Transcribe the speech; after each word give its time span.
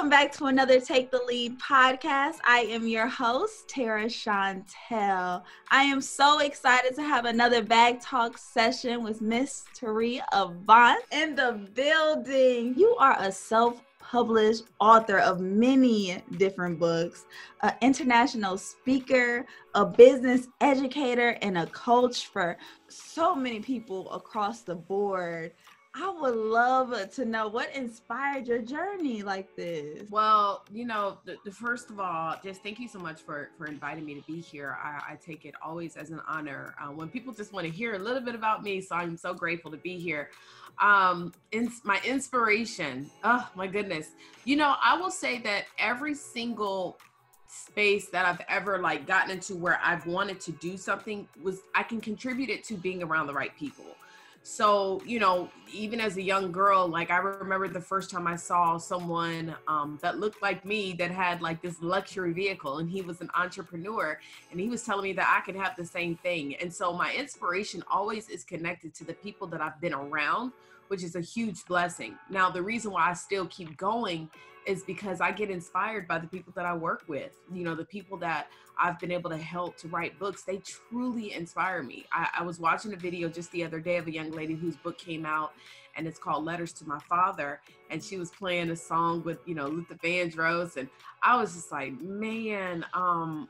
Welcome 0.00 0.18
back 0.18 0.32
to 0.38 0.46
another 0.46 0.80
Take 0.80 1.10
the 1.10 1.22
Lead 1.28 1.60
podcast. 1.60 2.36
I 2.46 2.60
am 2.70 2.88
your 2.88 3.06
host, 3.06 3.68
Tara 3.68 4.06
Chantel. 4.06 5.42
I 5.70 5.82
am 5.82 6.00
so 6.00 6.38
excited 6.38 6.94
to 6.94 7.02
have 7.02 7.26
another 7.26 7.62
bag 7.62 8.00
talk 8.00 8.38
session 8.38 9.04
with 9.04 9.20
Miss 9.20 9.66
Taria 9.78 10.22
Avant 10.32 11.02
in 11.12 11.34
the 11.34 11.68
building. 11.74 12.72
You 12.78 12.96
are 12.98 13.14
a 13.18 13.30
self 13.30 13.82
published 14.10 14.64
author 14.80 15.18
of 15.18 15.38
many 15.40 16.22
different 16.38 16.80
books, 16.80 17.26
an 17.62 17.74
international 17.82 18.56
speaker, 18.56 19.44
a 19.74 19.84
business 19.84 20.48
educator, 20.62 21.36
and 21.42 21.58
a 21.58 21.66
coach 21.66 22.26
for 22.26 22.56
so 22.88 23.36
many 23.36 23.60
people 23.60 24.10
across 24.10 24.62
the 24.62 24.74
board. 24.74 25.52
I 25.92 26.08
would 26.20 26.36
love 26.36 27.10
to 27.14 27.24
know 27.24 27.48
what 27.48 27.74
inspired 27.74 28.46
your 28.46 28.62
journey 28.62 29.22
like 29.22 29.56
this. 29.56 30.08
Well, 30.08 30.64
you 30.72 30.84
know, 30.84 31.18
the, 31.24 31.36
the 31.44 31.50
first 31.50 31.90
of 31.90 31.98
all, 31.98 32.36
just 32.44 32.62
thank 32.62 32.78
you 32.78 32.86
so 32.86 33.00
much 33.00 33.20
for 33.22 33.50
for 33.58 33.66
inviting 33.66 34.04
me 34.04 34.14
to 34.14 34.22
be 34.22 34.40
here. 34.40 34.78
I, 34.80 35.12
I 35.12 35.14
take 35.16 35.44
it 35.44 35.54
always 35.60 35.96
as 35.96 36.10
an 36.10 36.20
honor 36.28 36.74
uh, 36.80 36.88
when 36.88 37.08
people 37.08 37.34
just 37.34 37.52
want 37.52 37.66
to 37.66 37.72
hear 37.72 37.94
a 37.94 37.98
little 37.98 38.20
bit 38.20 38.36
about 38.36 38.62
me. 38.62 38.80
So 38.80 38.94
I'm 38.94 39.16
so 39.16 39.34
grateful 39.34 39.70
to 39.72 39.76
be 39.78 39.98
here. 39.98 40.30
Um, 40.80 41.32
in, 41.50 41.72
my 41.82 42.00
inspiration. 42.04 43.10
Oh 43.24 43.50
my 43.56 43.66
goodness. 43.66 44.10
You 44.44 44.56
know, 44.56 44.76
I 44.80 44.96
will 44.96 45.10
say 45.10 45.38
that 45.40 45.64
every 45.76 46.14
single 46.14 46.98
space 47.48 48.08
that 48.10 48.24
I've 48.26 48.40
ever 48.48 48.78
like 48.78 49.08
gotten 49.08 49.32
into 49.32 49.56
where 49.56 49.80
I've 49.82 50.06
wanted 50.06 50.40
to 50.42 50.52
do 50.52 50.76
something 50.76 51.26
was 51.42 51.62
I 51.74 51.82
can 51.82 52.00
contribute 52.00 52.48
it 52.48 52.62
to 52.64 52.74
being 52.74 53.02
around 53.02 53.26
the 53.26 53.34
right 53.34 53.56
people. 53.58 53.86
So, 54.42 55.02
you 55.04 55.20
know, 55.20 55.50
even 55.72 56.00
as 56.00 56.16
a 56.16 56.22
young 56.22 56.50
girl, 56.50 56.88
like 56.88 57.10
I 57.10 57.18
remember 57.18 57.68
the 57.68 57.80
first 57.80 58.10
time 58.10 58.26
I 58.26 58.36
saw 58.36 58.78
someone 58.78 59.54
um, 59.68 59.98
that 60.02 60.18
looked 60.18 60.42
like 60.42 60.64
me 60.64 60.94
that 60.94 61.10
had 61.10 61.42
like 61.42 61.60
this 61.60 61.80
luxury 61.82 62.32
vehicle 62.32 62.78
and 62.78 62.88
he 62.88 63.02
was 63.02 63.20
an 63.20 63.30
entrepreneur 63.34 64.18
and 64.50 64.58
he 64.58 64.68
was 64.68 64.82
telling 64.82 65.04
me 65.04 65.12
that 65.12 65.28
I 65.28 65.44
could 65.44 65.56
have 65.56 65.76
the 65.76 65.84
same 65.84 66.16
thing. 66.16 66.56
And 66.56 66.72
so 66.72 66.92
my 66.92 67.12
inspiration 67.14 67.84
always 67.90 68.28
is 68.30 68.42
connected 68.42 68.94
to 68.94 69.04
the 69.04 69.14
people 69.14 69.46
that 69.48 69.60
I've 69.60 69.80
been 69.80 69.94
around, 69.94 70.52
which 70.90 71.04
is 71.04 71.14
a 71.14 71.20
huge 71.20 71.64
blessing. 71.66 72.18
Now, 72.28 72.50
the 72.50 72.60
reason 72.60 72.90
why 72.90 73.08
I 73.08 73.12
still 73.12 73.46
keep 73.46 73.76
going 73.76 74.28
is 74.66 74.82
because 74.82 75.20
I 75.20 75.30
get 75.30 75.48
inspired 75.48 76.08
by 76.08 76.18
the 76.18 76.26
people 76.26 76.52
that 76.56 76.66
I 76.66 76.74
work 76.74 77.04
with. 77.06 77.30
You 77.52 77.62
know, 77.62 77.76
the 77.76 77.84
people 77.84 78.16
that 78.18 78.48
I've 78.76 78.98
been 78.98 79.12
able 79.12 79.30
to 79.30 79.36
help 79.36 79.76
to 79.78 79.88
write 79.88 80.18
books, 80.18 80.42
they 80.42 80.56
truly 80.58 81.32
inspire 81.32 81.84
me. 81.84 82.06
I, 82.12 82.28
I, 82.40 82.42
was 82.42 82.58
watching 82.58 82.92
a 82.92 82.96
video 82.96 83.28
just 83.28 83.52
the 83.52 83.62
other 83.62 83.78
day 83.78 83.98
of 83.98 84.08
a 84.08 84.12
young 84.12 84.32
lady 84.32 84.54
whose 84.54 84.76
book 84.76 84.98
came 84.98 85.24
out 85.24 85.52
and 85.94 86.08
it's 86.08 86.18
called 86.18 86.44
Letters 86.44 86.72
to 86.74 86.88
My 86.88 86.98
Father. 87.08 87.60
And 87.88 88.02
she 88.02 88.18
was 88.18 88.30
playing 88.30 88.70
a 88.70 88.76
song 88.76 89.22
with, 89.22 89.38
you 89.46 89.54
know, 89.54 89.68
Luther 89.68 89.94
Vandross. 89.94 90.76
And 90.76 90.88
I 91.22 91.36
was 91.36 91.54
just 91.54 91.70
like, 91.70 91.92
man, 92.00 92.84
um, 92.94 93.48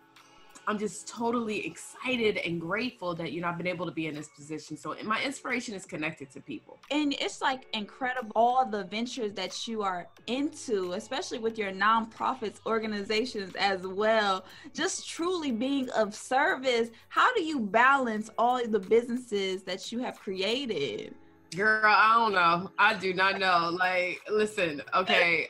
I'm 0.67 0.79
just 0.79 1.09
totally 1.09 1.67
excited 1.67 2.37
and 2.39 2.61
grateful 2.61 3.15
that 3.17 3.33
you 3.33 3.41
know 3.41 3.49
I've 3.49 3.59
been 3.59 3.67
able 3.67 3.87
to 3.87 3.93
be 3.93 4.07
in 4.07 4.15
this 4.15 4.29
position. 4.29 4.77
So 4.77 4.95
my 5.05 5.23
inspiration 5.23 5.75
is 5.75 5.85
connected 5.85 6.31
to 6.33 6.41
people. 6.41 6.79
And 6.91 7.15
it's 7.15 7.41
like 7.41 7.67
incredible 7.73 8.33
all 8.37 8.65
the 8.65 8.85
ventures 8.85 9.33
that 9.33 9.67
you 9.67 9.83
are 9.83 10.09
into, 10.27 10.93
especially 10.93 11.39
with 11.39 11.59
your 11.59 11.73
nonprofits 11.73 12.59
organizations 12.67 13.55
as 13.59 13.87
well. 13.87 14.45
Just 14.73 15.09
truly 15.09 15.51
being 15.51 15.91
of 15.91 16.15
service. 16.15 16.91
How 17.09 17.33
do 17.35 17.43
you 17.43 17.61
balance 17.61 18.31
all 18.39 18.61
the 18.67 18.79
businesses 18.79 19.63
that 19.65 19.91
you 19.91 19.99
have 20.01 20.19
created? 20.21 21.15
Girl, 21.57 21.83
I 21.85 22.15
don't 22.17 22.33
know. 22.33 22.71
I 22.79 22.95
do 22.95 23.13
not 23.13 23.41
know. 23.41 23.77
Like, 23.77 24.21
listen, 24.31 24.83
okay 24.95 25.49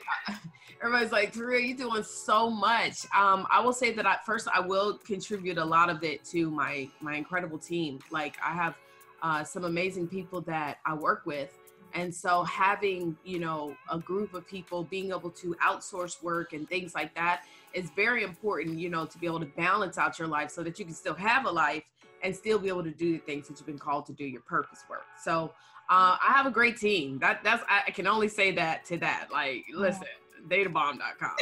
everybody's 0.81 1.11
like, 1.11 1.33
Taria, 1.33 1.67
you're 1.67 1.77
doing 1.77 2.03
so 2.03 2.49
much. 2.49 3.05
Um, 3.15 3.47
I 3.51 3.61
will 3.61 3.73
say 3.73 3.93
that 3.93 4.05
at 4.05 4.25
first 4.25 4.47
I 4.53 4.59
will 4.59 4.97
contribute 4.97 5.57
a 5.57 5.65
lot 5.65 5.89
of 5.89 6.03
it 6.03 6.23
to 6.25 6.49
my 6.49 6.89
my 7.01 7.15
incredible 7.15 7.57
team. 7.57 7.99
Like 8.11 8.37
I 8.43 8.53
have 8.53 8.75
uh, 9.21 9.43
some 9.43 9.65
amazing 9.65 10.07
people 10.07 10.41
that 10.41 10.79
I 10.85 10.93
work 10.93 11.25
with. 11.25 11.57
And 11.93 12.13
so 12.13 12.43
having, 12.43 13.17
you 13.25 13.39
know, 13.39 13.75
a 13.89 13.99
group 13.99 14.33
of 14.33 14.47
people 14.47 14.83
being 14.85 15.09
able 15.09 15.29
to 15.31 15.55
outsource 15.55 16.23
work 16.23 16.53
and 16.53 16.67
things 16.67 16.95
like 16.95 17.13
that 17.15 17.43
is 17.73 17.89
very 17.95 18.23
important, 18.23 18.79
you 18.79 18.89
know, 18.89 19.05
to 19.05 19.17
be 19.17 19.25
able 19.25 19.41
to 19.41 19.45
balance 19.45 19.97
out 19.97 20.17
your 20.17 20.29
life 20.29 20.51
so 20.51 20.63
that 20.63 20.79
you 20.79 20.85
can 20.85 20.93
still 20.93 21.13
have 21.13 21.45
a 21.45 21.51
life 21.51 21.83
and 22.23 22.33
still 22.33 22.57
be 22.57 22.69
able 22.69 22.83
to 22.83 22.91
do 22.91 23.13
the 23.13 23.17
things 23.17 23.47
that 23.47 23.57
you've 23.57 23.65
been 23.65 23.77
called 23.77 24.05
to 24.05 24.13
do 24.13 24.23
your 24.23 24.41
purpose 24.41 24.85
work. 24.89 25.05
So 25.21 25.53
uh, 25.89 26.15
I 26.25 26.31
have 26.31 26.45
a 26.45 26.51
great 26.51 26.77
team. 26.77 27.19
That 27.19 27.43
that's 27.43 27.63
I 27.67 27.91
can 27.91 28.07
only 28.07 28.29
say 28.29 28.53
that 28.53 28.85
to 28.85 28.97
that. 28.99 29.27
Like, 29.31 29.65
listen, 29.73 30.07
databomb.com. 30.47 31.35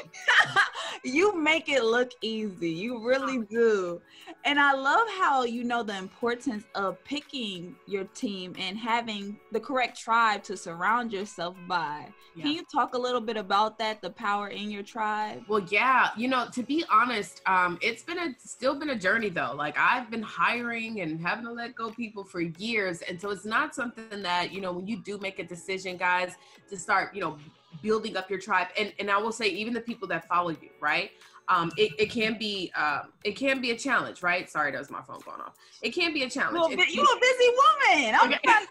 you 1.04 1.38
make 1.38 1.70
it 1.70 1.84
look 1.84 2.12
easy. 2.22 2.70
You 2.70 3.06
really 3.06 3.46
do. 3.46 4.02
And 4.46 4.60
I 4.60 4.74
love 4.74 5.08
how 5.18 5.44
you 5.44 5.64
know 5.64 5.84
the 5.84 5.98
importance 5.98 6.64
of 6.76 7.04
picking 7.04 7.76
your 7.88 8.06
team 8.06 8.56
and 8.58 8.78
having 8.78 9.38
the 9.52 9.60
correct 9.60 10.00
tribe 10.00 10.44
to 10.44 10.58
surround 10.58 11.12
yourself 11.12 11.56
by. 11.68 12.08
Yeah. 12.36 12.44
Can 12.44 12.52
you 12.54 12.64
talk 12.72 12.94
a 12.94 12.98
little 12.98 13.22
bit 13.22 13.38
about 13.38 13.78
that, 13.80 14.02
the 14.02 14.10
power 14.12 14.48
in 14.48 14.72
your 14.72 14.84
tribe? 14.84 15.44
Well, 15.48 15.66
yeah, 15.70 16.10
you 16.16 16.28
know, 16.28 16.48
to 16.54 16.64
be 16.64 16.86
honest, 16.90 17.42
um, 17.46 17.78
it's 17.82 18.04
been 18.04 18.20
a 18.20 18.36
still 18.38 18.80
been 18.80 18.92
a 18.92 18.96
journey 18.96 19.30
though. 19.30 19.54
Like 19.56 19.78
I've 19.78 20.10
been 20.10 20.22
hiring 20.22 21.02
and 21.02 21.20
having 21.20 21.46
to 21.46 21.52
let 21.52 21.76
go 21.76 21.92
people 21.92 22.24
for 22.24 22.42
years. 22.42 23.02
And 23.02 23.20
so 23.20 23.30
it's 23.32 23.46
not 23.46 23.76
something 23.76 24.22
that, 24.22 24.54
you 24.54 24.62
know, 24.62 24.72
when 24.72 24.88
you 24.88 24.98
do 24.98 25.18
make 25.18 25.40
a 25.40 25.44
decision, 25.44 25.98
guys, 25.98 26.36
to 26.70 26.78
start, 26.78 27.14
you 27.14 27.22
know, 27.22 27.38
building 27.82 28.18
up 28.18 28.30
your 28.30 28.40
tribe 28.40 28.68
and 28.78 28.94
and 29.00 29.10
i 29.10 29.18
will 29.18 29.32
say 29.32 29.48
even 29.48 29.74
the 29.74 29.82
people 29.82 30.08
that 30.08 30.28
follow 30.28 30.50
you 30.50 30.70
right 30.80 31.12
um, 31.50 31.72
it, 31.78 31.92
it 31.98 32.12
can 32.12 32.38
be 32.38 32.72
um, 32.76 33.12
it 33.24 33.32
can 33.36 33.60
be 33.60 33.72
a 33.72 33.76
challenge, 33.76 34.22
right? 34.22 34.50
Sorry, 34.50 34.72
that 34.72 34.78
was 34.78 34.92
my 34.92 35.02
phone 35.02 35.20
going 35.26 35.42
off. 35.42 35.56
It 35.82 35.90
can 35.92 36.14
be 36.14 36.24
a 36.24 36.30
challenge. 36.30 36.60
Well, 36.60 36.70
you 36.70 36.78
a 36.78 37.20
busy 37.20 37.50
woman. 37.50 38.16
I'm 38.16 38.30
okay. 38.30 38.40
trying, 38.46 38.66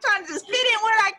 trying, 0.00 0.26
to 0.26 0.32
just 0.32 0.46
fit 0.46 0.54
in 0.54 0.80
where 0.82 0.98
I 1.00 1.12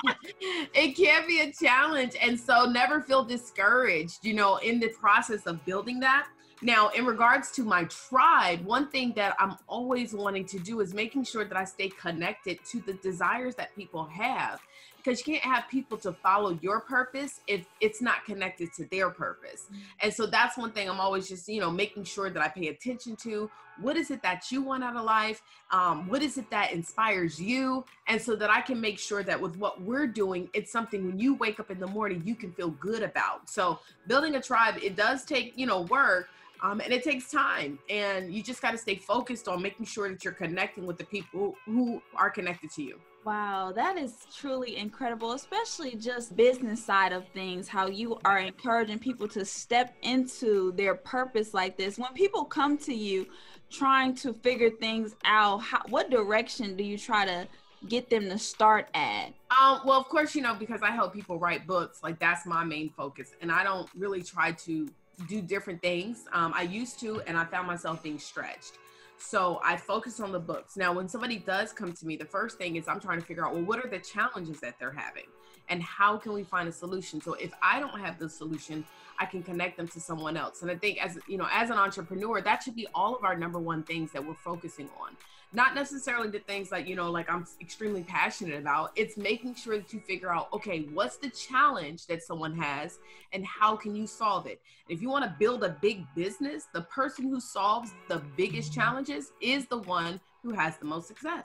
can. 0.00 0.26
it 0.74 0.96
can 0.96 1.26
be 1.26 1.40
a 1.40 1.52
challenge, 1.52 2.14
and 2.20 2.40
so 2.40 2.64
never 2.64 3.02
feel 3.02 3.24
discouraged. 3.24 4.24
You 4.24 4.32
know, 4.32 4.56
in 4.56 4.80
the 4.80 4.88
process 4.88 5.46
of 5.46 5.62
building 5.66 6.00
that. 6.00 6.26
Now, 6.64 6.90
in 6.90 7.04
regards 7.04 7.50
to 7.52 7.64
my 7.64 7.84
tribe, 7.84 8.64
one 8.64 8.86
thing 8.88 9.12
that 9.16 9.34
I'm 9.40 9.56
always 9.66 10.14
wanting 10.14 10.46
to 10.46 10.60
do 10.60 10.80
is 10.80 10.94
making 10.94 11.24
sure 11.24 11.44
that 11.44 11.56
I 11.56 11.64
stay 11.64 11.88
connected 11.88 12.64
to 12.70 12.80
the 12.80 12.92
desires 12.94 13.56
that 13.56 13.74
people 13.74 14.04
have 14.04 14.60
because 15.02 15.26
you 15.26 15.34
can't 15.34 15.44
have 15.44 15.68
people 15.68 15.98
to 15.98 16.12
follow 16.12 16.58
your 16.60 16.80
purpose 16.80 17.40
if 17.46 17.66
it's 17.80 18.00
not 18.00 18.24
connected 18.24 18.72
to 18.74 18.84
their 18.86 19.10
purpose. 19.10 19.66
Mm-hmm. 19.66 19.80
And 20.02 20.14
so 20.14 20.26
that's 20.26 20.56
one 20.56 20.70
thing 20.70 20.88
I'm 20.88 21.00
always 21.00 21.28
just, 21.28 21.48
you 21.48 21.60
know, 21.60 21.70
making 21.70 22.04
sure 22.04 22.30
that 22.30 22.42
I 22.42 22.48
pay 22.48 22.68
attention 22.68 23.16
to. 23.16 23.50
What 23.80 23.96
is 23.96 24.10
it 24.10 24.22
that 24.22 24.50
you 24.50 24.62
want 24.62 24.84
out 24.84 24.96
of 24.96 25.04
life? 25.04 25.42
Um, 25.70 26.08
what 26.08 26.22
is 26.22 26.36
it 26.38 26.50
that 26.50 26.72
inspires 26.72 27.40
you? 27.40 27.84
And 28.06 28.20
so 28.20 28.36
that 28.36 28.50
I 28.50 28.60
can 28.60 28.80
make 28.80 28.98
sure 28.98 29.22
that 29.22 29.40
with 29.40 29.56
what 29.56 29.80
we're 29.80 30.06
doing, 30.06 30.48
it's 30.52 30.70
something 30.70 31.06
when 31.06 31.18
you 31.18 31.34
wake 31.34 31.58
up 31.58 31.70
in 31.70 31.80
the 31.80 31.86
morning, 31.86 32.22
you 32.24 32.34
can 32.34 32.52
feel 32.52 32.70
good 32.70 33.02
about. 33.02 33.48
So 33.48 33.78
building 34.06 34.34
a 34.34 34.42
tribe, 34.42 34.76
it 34.82 34.94
does 34.94 35.24
take, 35.24 35.54
you 35.56 35.66
know, 35.66 35.82
work. 35.82 36.28
Um, 36.62 36.80
and 36.80 36.92
it 36.92 37.02
takes 37.02 37.28
time 37.28 37.80
and 37.90 38.32
you 38.32 38.40
just 38.40 38.62
got 38.62 38.70
to 38.70 38.78
stay 38.78 38.94
focused 38.94 39.48
on 39.48 39.60
making 39.60 39.84
sure 39.84 40.08
that 40.08 40.22
you're 40.22 40.32
connecting 40.32 40.86
with 40.86 40.96
the 40.96 41.04
people 41.04 41.56
who 41.66 42.00
are 42.14 42.30
connected 42.30 42.70
to 42.72 42.84
you 42.84 43.00
Wow, 43.24 43.72
that 43.76 43.96
is 43.96 44.14
truly 44.36 44.76
incredible, 44.76 45.32
especially 45.32 45.94
just 45.94 46.34
business 46.34 46.84
side 46.84 47.12
of 47.12 47.28
things, 47.28 47.68
how 47.68 47.86
you 47.86 48.18
are 48.24 48.38
encouraging 48.38 48.98
people 48.98 49.28
to 49.28 49.44
step 49.44 49.94
into 50.02 50.72
their 50.72 50.96
purpose 50.96 51.54
like 51.54 51.76
this. 51.76 51.98
When 51.98 52.12
people 52.14 52.44
come 52.44 52.76
to 52.78 52.92
you 52.92 53.26
trying 53.70 54.16
to 54.16 54.32
figure 54.34 54.70
things 54.70 55.14
out, 55.24 55.58
how, 55.58 55.82
what 55.88 56.10
direction 56.10 56.76
do 56.76 56.82
you 56.82 56.98
try 56.98 57.24
to 57.24 57.46
get 57.88 58.10
them 58.10 58.28
to 58.28 58.38
start 58.38 58.88
at? 58.94 59.26
Um, 59.56 59.82
well, 59.84 60.00
of 60.00 60.08
course, 60.08 60.34
you 60.34 60.42
know, 60.42 60.54
because 60.54 60.82
I 60.82 60.90
help 60.90 61.12
people 61.12 61.38
write 61.38 61.64
books, 61.64 62.02
like 62.02 62.18
that's 62.18 62.44
my 62.44 62.64
main 62.64 62.90
focus. 62.90 63.36
And 63.40 63.52
I 63.52 63.62
don't 63.62 63.88
really 63.96 64.22
try 64.22 64.50
to 64.52 64.88
do 65.28 65.40
different 65.40 65.80
things. 65.80 66.24
Um, 66.32 66.52
I 66.56 66.62
used 66.62 66.98
to, 67.00 67.20
and 67.28 67.36
I 67.36 67.44
found 67.44 67.68
myself 67.68 68.02
being 68.02 68.18
stretched. 68.18 68.78
So 69.24 69.60
I 69.64 69.76
focus 69.76 70.20
on 70.20 70.32
the 70.32 70.40
books. 70.40 70.76
Now, 70.76 70.92
when 70.92 71.08
somebody 71.08 71.38
does 71.38 71.72
come 71.72 71.92
to 71.92 72.06
me, 72.06 72.16
the 72.16 72.24
first 72.24 72.58
thing 72.58 72.76
is 72.76 72.88
I'm 72.88 73.00
trying 73.00 73.20
to 73.20 73.24
figure 73.24 73.46
out, 73.46 73.54
well, 73.54 73.62
what 73.62 73.82
are 73.82 73.88
the 73.88 74.00
challenges 74.00 74.60
that 74.60 74.78
they're 74.78 74.92
having? 74.92 75.26
And 75.68 75.80
how 75.82 76.16
can 76.16 76.32
we 76.32 76.42
find 76.42 76.68
a 76.68 76.72
solution? 76.72 77.20
So 77.20 77.34
if 77.34 77.52
I 77.62 77.78
don't 77.80 77.98
have 78.00 78.18
the 78.18 78.28
solution, 78.28 78.84
I 79.22 79.24
can 79.24 79.40
connect 79.40 79.76
them 79.76 79.86
to 79.88 80.00
someone 80.00 80.36
else. 80.36 80.62
And 80.62 80.70
I 80.70 80.74
think 80.74 80.98
as 81.02 81.16
you 81.28 81.38
know, 81.38 81.46
as 81.52 81.70
an 81.70 81.78
entrepreneur, 81.78 82.40
that 82.40 82.64
should 82.64 82.74
be 82.74 82.88
all 82.92 83.14
of 83.14 83.22
our 83.22 83.36
number 83.36 83.60
one 83.60 83.84
things 83.84 84.10
that 84.12 84.26
we're 84.26 84.34
focusing 84.34 84.88
on. 85.00 85.16
Not 85.52 85.76
necessarily 85.76 86.28
the 86.28 86.40
things 86.40 86.70
that 86.70 86.88
you 86.88 86.96
know 86.96 87.08
like 87.10 87.30
i'm 87.30 87.46
extremely 87.60 88.02
passionate 88.02 88.58
about. 88.58 88.90
It's 88.96 89.16
making 89.16 89.54
sure 89.54 89.76
that 89.78 89.92
you 89.92 90.00
figure 90.00 90.34
out 90.34 90.48
okay 90.52 90.80
what's 90.92 91.18
the 91.18 91.30
challenge 91.30 92.06
that 92.06 92.24
someone 92.24 92.56
has 92.56 92.98
and 93.32 93.46
how 93.46 93.76
can 93.76 93.94
you 93.94 94.08
solve 94.08 94.46
it? 94.46 94.60
If 94.88 95.00
you 95.00 95.08
want 95.08 95.24
to 95.24 95.36
build 95.38 95.62
a 95.62 95.76
big 95.80 96.04
business 96.16 96.66
the 96.74 96.82
person 96.82 97.28
who 97.28 97.38
solves 97.38 97.92
the 98.08 98.20
biggest 98.36 98.72
challenges 98.72 99.30
is 99.40 99.66
the 99.66 99.78
one 99.78 100.18
who 100.42 100.52
has 100.52 100.78
the 100.78 100.86
most 100.86 101.06
success. 101.06 101.44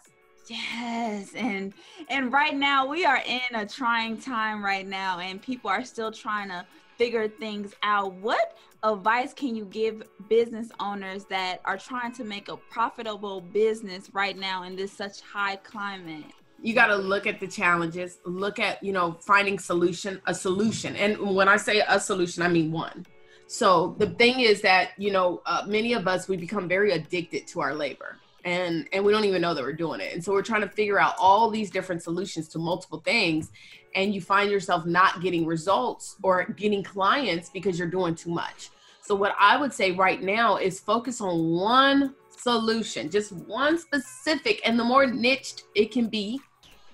Yes, 0.49 1.33
and 1.35 1.73
and 2.09 2.31
right 2.31 2.55
now 2.55 2.87
we 2.87 3.05
are 3.05 3.21
in 3.27 3.53
a 3.53 3.67
trying 3.67 4.17
time 4.17 4.63
right 4.63 4.87
now, 4.87 5.19
and 5.19 5.41
people 5.41 5.69
are 5.69 5.83
still 5.83 6.11
trying 6.11 6.47
to 6.47 6.65
figure 6.97 7.27
things 7.27 7.73
out. 7.83 8.13
What 8.13 8.57
advice 8.83 9.33
can 9.33 9.55
you 9.55 9.65
give 9.65 10.03
business 10.29 10.69
owners 10.79 11.25
that 11.25 11.61
are 11.65 11.77
trying 11.77 12.11
to 12.13 12.23
make 12.23 12.49
a 12.49 12.57
profitable 12.57 13.41
business 13.41 14.09
right 14.13 14.37
now 14.37 14.63
in 14.63 14.75
this 14.75 14.91
such 14.91 15.21
high 15.21 15.57
climate? 15.57 16.25
you 16.61 16.73
got 16.73 16.87
to 16.87 16.95
look 16.95 17.27
at 17.27 17.39
the 17.39 17.47
challenges 17.47 18.17
look 18.25 18.59
at 18.59 18.81
you 18.83 18.91
know 18.91 19.15
finding 19.21 19.59
solution 19.59 20.21
a 20.25 20.33
solution 20.33 20.95
and 20.95 21.17
when 21.35 21.47
i 21.47 21.57
say 21.57 21.83
a 21.87 21.99
solution 21.99 22.41
i 22.41 22.47
mean 22.47 22.71
one 22.71 23.05
so 23.47 23.95
the 23.99 24.07
thing 24.07 24.39
is 24.39 24.61
that 24.61 24.89
you 24.97 25.11
know 25.11 25.41
uh, 25.45 25.63
many 25.67 25.93
of 25.93 26.07
us 26.07 26.27
we 26.27 26.35
become 26.35 26.67
very 26.67 26.91
addicted 26.91 27.45
to 27.47 27.61
our 27.61 27.75
labor 27.75 28.17
and 28.43 28.87
and 28.91 29.03
we 29.03 29.11
don't 29.11 29.25
even 29.25 29.41
know 29.41 29.53
that 29.53 29.63
we're 29.63 29.73
doing 29.73 29.99
it 29.99 30.13
and 30.13 30.23
so 30.23 30.31
we're 30.31 30.41
trying 30.41 30.61
to 30.61 30.69
figure 30.69 30.99
out 30.99 31.15
all 31.19 31.49
these 31.49 31.69
different 31.69 32.01
solutions 32.01 32.47
to 32.47 32.57
multiple 32.59 33.01
things 33.01 33.51
and 33.95 34.13
you 34.13 34.21
find 34.21 34.51
yourself 34.51 34.85
not 34.85 35.21
getting 35.21 35.45
results 35.45 36.15
or 36.23 36.45
getting 36.57 36.83
clients 36.83 37.49
because 37.49 37.77
you're 37.77 37.87
doing 37.87 38.15
too 38.15 38.29
much 38.29 38.69
so 39.01 39.15
what 39.15 39.35
i 39.39 39.57
would 39.57 39.73
say 39.73 39.91
right 39.91 40.21
now 40.21 40.57
is 40.57 40.79
focus 40.79 41.21
on 41.21 41.51
one 41.51 42.15
solution 42.29 43.09
just 43.09 43.31
one 43.31 43.77
specific 43.77 44.61
and 44.65 44.79
the 44.79 44.83
more 44.83 45.05
niched 45.05 45.63
it 45.75 45.91
can 45.91 46.07
be 46.07 46.39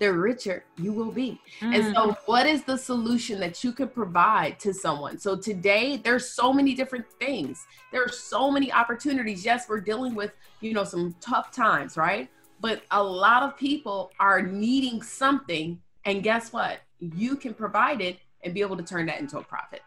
the 0.03 0.11
richer 0.11 0.65
you 0.77 0.91
will 0.91 1.11
be. 1.11 1.39
Mm. 1.61 1.75
And 1.75 1.95
so, 1.95 2.07
mm. 2.07 2.17
what 2.25 2.45
is 2.45 2.63
the 2.63 2.77
solution 2.77 3.39
that 3.39 3.63
you 3.63 3.71
could 3.71 3.93
provide 3.93 4.59
to 4.59 4.73
someone? 4.73 5.17
So, 5.17 5.35
today 5.35 5.97
there's 5.97 6.29
so 6.29 6.51
many 6.51 6.73
different 6.73 7.05
things. 7.19 7.65
There 7.91 8.03
are 8.03 8.09
so 8.09 8.51
many 8.51 8.71
opportunities. 8.71 9.45
Yes, 9.45 9.69
we're 9.69 9.81
dealing 9.81 10.15
with, 10.15 10.31
you 10.61 10.73
know, 10.73 10.83
some 10.83 11.15
tough 11.21 11.51
times, 11.51 11.95
right? 11.95 12.29
But 12.59 12.81
a 12.91 13.01
lot 13.01 13.43
of 13.43 13.57
people 13.57 14.11
are 14.19 14.41
needing 14.41 15.01
something. 15.01 15.79
And 16.05 16.23
guess 16.23 16.51
what? 16.51 16.79
You 16.99 17.35
can 17.35 17.53
provide 17.53 18.01
it 18.01 18.19
and 18.43 18.53
be 18.53 18.61
able 18.61 18.77
to 18.77 18.83
turn 18.83 19.05
that 19.07 19.19
into 19.19 19.37
a 19.37 19.43
profit. 19.43 19.81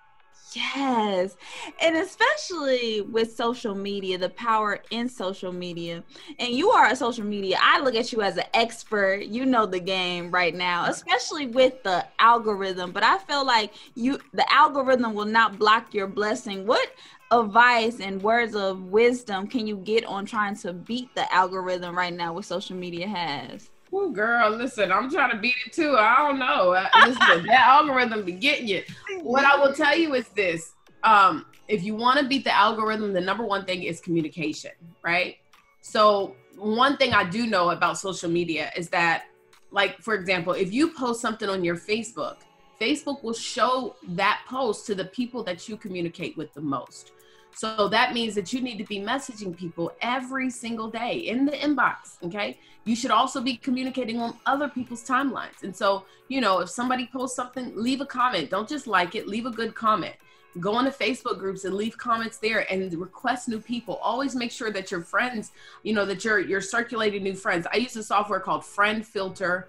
Yes. 0.54 1.36
And 1.82 1.96
especially 1.96 3.02
with 3.02 3.34
social 3.34 3.74
media, 3.74 4.16
the 4.16 4.30
power 4.30 4.80
in 4.90 5.08
social 5.08 5.52
media. 5.52 6.02
And 6.38 6.50
you 6.50 6.70
are 6.70 6.86
a 6.86 6.96
social 6.96 7.24
media. 7.24 7.58
I 7.60 7.80
look 7.80 7.94
at 7.94 8.12
you 8.12 8.22
as 8.22 8.36
an 8.36 8.44
expert. 8.54 9.24
You 9.24 9.44
know 9.44 9.66
the 9.66 9.80
game 9.80 10.30
right 10.30 10.54
now, 10.54 10.86
especially 10.86 11.46
with 11.46 11.82
the 11.82 12.06
algorithm. 12.18 12.92
But 12.92 13.02
I 13.02 13.18
feel 13.18 13.44
like 13.44 13.72
you 13.94 14.18
the 14.32 14.50
algorithm 14.50 15.14
will 15.14 15.26
not 15.26 15.58
block 15.58 15.92
your 15.92 16.06
blessing. 16.06 16.66
What 16.66 16.88
advice 17.30 18.00
and 18.00 18.22
words 18.22 18.54
of 18.54 18.84
wisdom 18.84 19.48
can 19.48 19.66
you 19.66 19.76
get 19.78 20.04
on 20.04 20.24
trying 20.24 20.56
to 20.56 20.72
beat 20.72 21.12
the 21.14 21.30
algorithm 21.34 21.96
right 21.96 22.14
now 22.14 22.32
what 22.32 22.44
social 22.44 22.76
media 22.76 23.08
has? 23.08 23.68
Well, 23.91 24.11
girl, 24.11 24.50
listen, 24.50 24.91
I'm 24.91 25.11
trying 25.11 25.31
to 25.31 25.38
beat 25.38 25.55
it 25.65 25.73
too. 25.73 25.97
I 25.97 26.17
don't 26.19 26.38
know. 26.38 26.71
Listen, 27.06 27.47
that 27.47 27.61
algorithm 27.69 28.25
be 28.25 28.33
getting 28.33 28.67
you. 28.67 28.83
What 29.23 29.44
I 29.44 29.56
will 29.56 29.73
tell 29.73 29.97
you 29.97 30.15
is 30.15 30.29
this. 30.31 30.73
Um, 31.05 31.47
if 31.69 31.83
you 31.83 31.94
want 31.94 32.19
to 32.19 32.27
beat 32.27 32.44
the 32.44 32.55
algorithm, 32.55 33.12
the 33.12 33.21
number 33.21 33.44
one 33.44 33.65
thing 33.65 33.85
is 33.85 34.00
communication, 34.00 34.73
right? 35.03 35.37
So 35.83 36.35
one 36.56 36.97
thing 36.97 37.12
I 37.12 37.29
do 37.29 37.47
know 37.47 37.71
about 37.71 37.99
social 37.99 38.31
media 38.31 38.73
is 38.77 38.88
that, 38.91 39.27
like, 39.71 39.99
for 40.00 40.15
example, 40.15 40.53
if 40.53 40.73
you 40.73 40.91
post 40.93 41.21
something 41.21 41.49
on 41.49 41.62
your 41.65 41.77
Facebook, 41.77 42.38
Facebook 42.81 43.23
will 43.23 43.35
show 43.35 43.97
that 44.09 44.43
post 44.49 44.87
to 44.87 44.94
the 44.94 45.05
people 45.05 45.43
that 45.44 45.69
you 45.69 45.77
communicate 45.77 46.37
with 46.37 46.53
the 46.55 46.61
most. 46.61 47.12
So 47.56 47.88
that 47.88 48.12
means 48.12 48.35
that 48.35 48.53
you 48.53 48.61
need 48.61 48.76
to 48.76 48.85
be 48.85 49.00
messaging 49.00 49.56
people 49.56 49.91
every 50.03 50.50
single 50.50 50.91
day 50.91 51.20
in 51.20 51.47
the 51.47 51.53
inbox. 51.53 52.23
Okay. 52.23 52.58
You 52.85 52.94
should 52.94 53.11
also 53.11 53.41
be 53.41 53.56
communicating 53.56 54.20
on 54.20 54.37
other 54.44 54.69
people's 54.69 55.03
timelines. 55.03 55.62
And 55.62 55.75
so, 55.75 56.05
you 56.29 56.43
know, 56.43 56.61
if 56.61 56.69
somebody 56.69 57.08
posts 57.11 57.35
something, 57.35 57.73
leave 57.75 58.03
a 58.03 58.06
comment. 58.06 58.50
Don't 58.50 58.69
just 58.69 58.87
like 58.87 59.14
it, 59.14 59.26
leave 59.26 59.47
a 59.47 59.50
good 59.50 59.75
comment. 59.75 60.14
Go 60.61 60.75
on 60.75 60.85
to 60.85 60.91
Facebook 60.91 61.38
groups 61.38 61.64
and 61.64 61.75
leave 61.75 61.97
comments 61.97 62.37
there 62.37 62.70
and 62.70 62.93
request 62.94 63.49
new 63.49 63.59
people. 63.59 63.94
Always 63.97 64.35
make 64.35 64.52
sure 64.52 64.70
that 64.70 64.91
your 64.91 65.00
friends, 65.00 65.52
you 65.82 65.94
know, 65.94 66.05
that 66.05 66.25
you're 66.25 66.41
you're 66.41 66.61
circulating 66.61 67.23
new 67.23 67.35
friends. 67.35 67.67
I 67.73 67.79
use 67.79 67.97
a 67.97 68.02
software 68.02 68.41
called 68.41 68.61
friendfilter.io. 68.62 69.64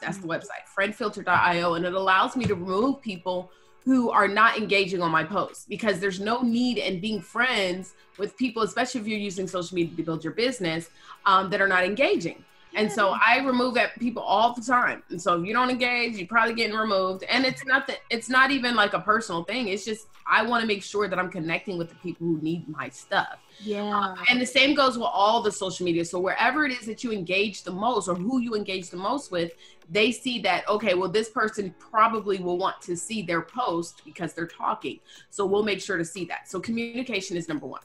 That's 0.00 0.18
the 0.18 0.26
mm-hmm. 0.26 0.30
website, 0.30 0.66
friendfilter.io, 0.76 1.74
and 1.74 1.84
it 1.84 1.94
allows 1.94 2.36
me 2.36 2.44
to 2.46 2.54
remove 2.54 3.02
people 3.02 3.50
who 3.84 4.10
are 4.10 4.28
not 4.28 4.56
engaging 4.56 5.02
on 5.02 5.10
my 5.10 5.24
posts 5.24 5.66
because 5.68 5.98
there's 5.98 6.20
no 6.20 6.42
need 6.42 6.78
in 6.78 7.00
being 7.00 7.20
friends 7.20 7.94
with 8.18 8.36
people, 8.36 8.62
especially 8.62 9.00
if 9.00 9.06
you're 9.06 9.18
using 9.18 9.46
social 9.46 9.74
media 9.74 9.96
to 9.96 10.02
build 10.02 10.22
your 10.22 10.32
business, 10.32 10.90
um, 11.26 11.50
that 11.50 11.60
are 11.60 11.68
not 11.68 11.84
engaging. 11.84 12.44
And 12.74 12.90
so 12.90 13.14
I 13.20 13.44
remove 13.44 13.74
that 13.74 13.98
people 13.98 14.22
all 14.22 14.54
the 14.54 14.62
time. 14.62 15.02
And 15.10 15.20
so 15.20 15.40
if 15.40 15.46
you 15.46 15.52
don't 15.52 15.70
engage, 15.70 16.16
you're 16.16 16.26
probably 16.26 16.54
getting 16.54 16.76
removed. 16.76 17.24
And 17.24 17.44
it's 17.44 17.64
not 17.66 17.86
that 17.86 18.00
it's 18.10 18.28
not 18.28 18.50
even 18.50 18.74
like 18.74 18.94
a 18.94 19.00
personal 19.00 19.44
thing. 19.44 19.68
It's 19.68 19.84
just 19.84 20.06
I 20.26 20.42
want 20.42 20.62
to 20.62 20.66
make 20.66 20.82
sure 20.82 21.08
that 21.08 21.18
I'm 21.18 21.30
connecting 21.30 21.76
with 21.76 21.88
the 21.88 21.94
people 21.96 22.26
who 22.26 22.40
need 22.40 22.68
my 22.68 22.88
stuff. 22.88 23.38
Yeah. 23.60 23.84
Uh, 23.84 24.16
and 24.30 24.40
the 24.40 24.46
same 24.46 24.74
goes 24.74 24.96
with 24.96 25.08
all 25.12 25.42
the 25.42 25.52
social 25.52 25.84
media. 25.84 26.04
So 26.04 26.18
wherever 26.18 26.64
it 26.64 26.72
is 26.72 26.86
that 26.86 27.04
you 27.04 27.12
engage 27.12 27.62
the 27.62 27.72
most 27.72 28.08
or 28.08 28.14
who 28.14 28.40
you 28.40 28.54
engage 28.54 28.90
the 28.90 28.96
most 28.96 29.30
with, 29.30 29.52
they 29.90 30.12
see 30.12 30.40
that 30.40 30.66
okay, 30.68 30.94
well 30.94 31.08
this 31.08 31.28
person 31.28 31.74
probably 31.78 32.38
will 32.38 32.58
want 32.58 32.80
to 32.82 32.96
see 32.96 33.22
their 33.22 33.42
post 33.42 34.02
because 34.04 34.32
they're 34.32 34.46
talking. 34.46 35.00
So 35.30 35.44
we'll 35.44 35.64
make 35.64 35.80
sure 35.80 35.98
to 35.98 36.04
see 36.04 36.24
that. 36.26 36.48
So 36.48 36.60
communication 36.60 37.36
is 37.36 37.48
number 37.48 37.66
1. 37.66 37.80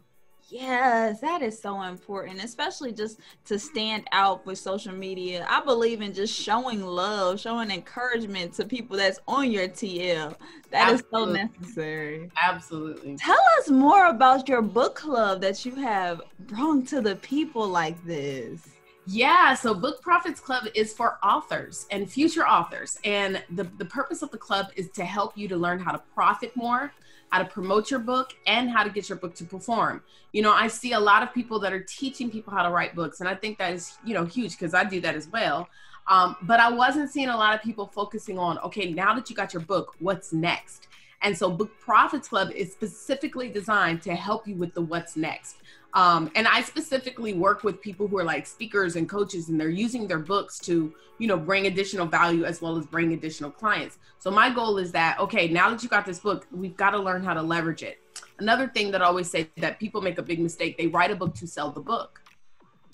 Yes, 0.49 1.19
that 1.19 1.41
is 1.41 1.59
so 1.61 1.81
important, 1.81 2.41
especially 2.41 2.93
just 2.93 3.19
to 3.45 3.59
stand 3.59 4.07
out 4.13 4.45
with 4.45 4.57
social 4.57 4.93
media. 4.93 5.45
I 5.49 5.61
believe 5.61 6.01
in 6.01 6.13
just 6.13 6.33
showing 6.33 6.85
love, 6.85 7.39
showing 7.39 7.69
encouragement 7.69 8.53
to 8.53 8.65
people 8.65 8.95
that's 8.95 9.19
on 9.27 9.51
your 9.51 9.67
TL. 9.67 10.35
That 10.71 10.93
Absolutely. 10.93 11.41
is 11.41 11.49
so 11.49 11.59
necessary. 11.59 12.31
Absolutely. 12.41 13.17
Tell 13.17 13.39
us 13.59 13.69
more 13.69 14.07
about 14.07 14.47
your 14.47 14.61
book 14.61 14.95
club 14.95 15.41
that 15.41 15.65
you 15.65 15.75
have 15.75 16.21
brought 16.39 16.87
to 16.87 17.01
the 17.01 17.17
people 17.17 17.67
like 17.67 18.01
this. 18.05 18.69
Yeah, 19.09 19.53
so 19.53 19.73
Book 19.73 20.01
Profits 20.01 20.41
Club 20.41 20.65
is 20.75 20.93
for 20.93 21.17
authors 21.23 21.87
and 21.91 22.11
future 22.11 22.45
authors. 22.45 22.99
And 23.05 23.41
the, 23.51 23.63
the 23.63 23.85
purpose 23.85 24.21
of 24.21 24.31
the 24.31 24.37
club 24.37 24.67
is 24.75 24.89
to 24.91 25.05
help 25.05 25.37
you 25.37 25.47
to 25.47 25.55
learn 25.55 25.79
how 25.79 25.93
to 25.93 26.01
profit 26.13 26.53
more 26.55 26.91
how 27.29 27.39
to 27.39 27.45
promote 27.45 27.91
your 27.91 27.99
book, 27.99 28.33
and 28.45 28.69
how 28.69 28.83
to 28.83 28.89
get 28.89 29.09
your 29.09 29.17
book 29.17 29.35
to 29.35 29.43
perform. 29.43 30.01
You 30.33 30.41
know, 30.41 30.53
I 30.53 30.67
see 30.67 30.93
a 30.93 30.99
lot 30.99 31.23
of 31.23 31.33
people 31.33 31.59
that 31.59 31.73
are 31.73 31.83
teaching 31.83 32.29
people 32.29 32.53
how 32.53 32.63
to 32.63 32.69
write 32.69 32.95
books, 32.95 33.19
and 33.19 33.27
I 33.27 33.35
think 33.35 33.57
that 33.57 33.73
is, 33.73 33.97
you 34.05 34.13
know, 34.13 34.25
huge 34.25 34.51
because 34.51 34.73
I 34.73 34.83
do 34.83 35.01
that 35.01 35.15
as 35.15 35.27
well. 35.27 35.67
Um, 36.07 36.37
but 36.43 36.59
I 36.59 36.71
wasn't 36.71 37.09
seeing 37.09 37.29
a 37.29 37.35
lot 37.35 37.53
of 37.53 37.61
people 37.61 37.87
focusing 37.87 38.39
on, 38.39 38.57
okay, 38.59 38.91
now 38.91 39.13
that 39.13 39.29
you 39.29 39.35
got 39.35 39.53
your 39.53 39.63
book, 39.63 39.95
what's 39.99 40.31
next? 40.31 40.87
And 41.21 41.37
so 41.37 41.49
Book 41.49 41.71
Profits 41.79 42.29
Club 42.29 42.51
is 42.51 42.71
specifically 42.71 43.49
designed 43.49 44.01
to 44.03 44.15
help 44.15 44.47
you 44.47 44.55
with 44.55 44.73
the 44.73 44.81
what's 44.81 45.17
next. 45.17 45.57
Um, 45.93 46.31
and 46.35 46.47
I 46.47 46.61
specifically 46.61 47.33
work 47.33 47.63
with 47.63 47.81
people 47.81 48.07
who 48.07 48.17
are 48.17 48.23
like 48.23 48.45
speakers 48.45 48.95
and 48.95 49.09
coaches, 49.09 49.49
and 49.49 49.59
they're 49.59 49.69
using 49.69 50.07
their 50.07 50.19
books 50.19 50.59
to, 50.59 50.93
you 51.17 51.27
know, 51.27 51.37
bring 51.37 51.67
additional 51.67 52.05
value 52.05 52.45
as 52.45 52.61
well 52.61 52.77
as 52.77 52.85
bring 52.85 53.13
additional 53.13 53.49
clients. 53.49 53.97
So 54.19 54.29
my 54.29 54.49
goal 54.49 54.77
is 54.77 54.91
that, 54.91 55.19
okay, 55.19 55.47
now 55.47 55.69
that 55.69 55.81
you 55.81 55.89
got 55.89 56.05
this 56.05 56.19
book, 56.19 56.45
we've 56.51 56.77
got 56.77 56.91
to 56.91 56.99
learn 56.99 57.23
how 57.23 57.33
to 57.33 57.41
leverage 57.41 57.83
it. 57.83 57.99
Another 58.39 58.67
thing 58.67 58.91
that 58.91 59.01
I 59.01 59.05
always 59.05 59.29
say 59.29 59.49
that 59.57 59.79
people 59.79 60.01
make 60.01 60.17
a 60.17 60.23
big 60.23 60.39
mistake, 60.39 60.77
they 60.77 60.87
write 60.87 61.11
a 61.11 61.15
book 61.15 61.33
to 61.35 61.47
sell 61.47 61.71
the 61.71 61.81
book. 61.81 62.21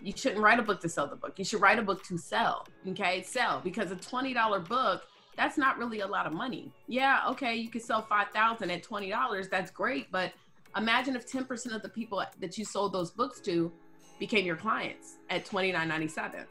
You 0.01 0.13
shouldn't 0.15 0.41
write 0.41 0.59
a 0.59 0.63
book 0.63 0.79
to 0.81 0.89
sell 0.89 1.07
the 1.07 1.15
book. 1.15 1.33
You 1.38 1.45
should 1.45 1.62
write 1.62 1.79
a 1.79 1.81
book 1.81 2.03
to 2.05 2.17
sell. 2.17 2.67
Okay, 2.88 3.23
sell 3.23 3.62
because 3.63 3.91
a 3.91 3.95
$20 3.95 4.67
book 4.67 5.03
that's 5.35 5.57
not 5.57 5.77
really 5.77 6.01
a 6.01 6.07
lot 6.07 6.25
of 6.27 6.33
money. 6.33 6.71
Yeah, 6.88 7.21
okay, 7.29 7.55
you 7.55 7.69
could 7.69 7.81
sell 7.81 8.01
5000 8.03 8.69
at 8.69 8.83
$20. 8.83 9.50
That's 9.50 9.71
great, 9.71 10.12
but 10.12 10.31
Imagine 10.75 11.15
if 11.15 11.30
10% 11.30 11.75
of 11.75 11.82
the 11.82 11.89
people 11.89 12.24
that 12.39 12.58
you 12.58 12.65
sold 12.65 12.94
those 12.94 13.12
books 13.12 13.39
to 13.42 13.72
became 14.20 14.46
your 14.46 14.56
clients 14.56 15.18
at 15.30 15.46
$29.97. 15.46 16.46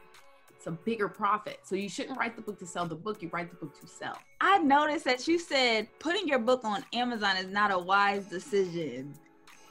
It's 0.50 0.66
a 0.66 0.70
bigger 0.70 1.08
profit. 1.08 1.60
So 1.64 1.74
you 1.74 1.88
shouldn't 1.88 2.18
write 2.18 2.36
the 2.36 2.42
book 2.42 2.58
to 2.60 2.66
sell 2.66 2.86
the 2.86 2.94
book, 2.94 3.20
you 3.20 3.30
write 3.32 3.50
the 3.50 3.56
book 3.56 3.80
to 3.80 3.86
sell. 3.86 4.16
I 4.40 4.58
noticed 4.58 5.04
that 5.06 5.26
you 5.26 5.38
said 5.38 5.88
putting 5.98 6.28
your 6.28 6.38
book 6.38 6.60
on 6.64 6.84
Amazon 6.92 7.36
is 7.36 7.46
not 7.46 7.72
a 7.72 7.78
wise 7.78 8.26
decision. 8.26 9.12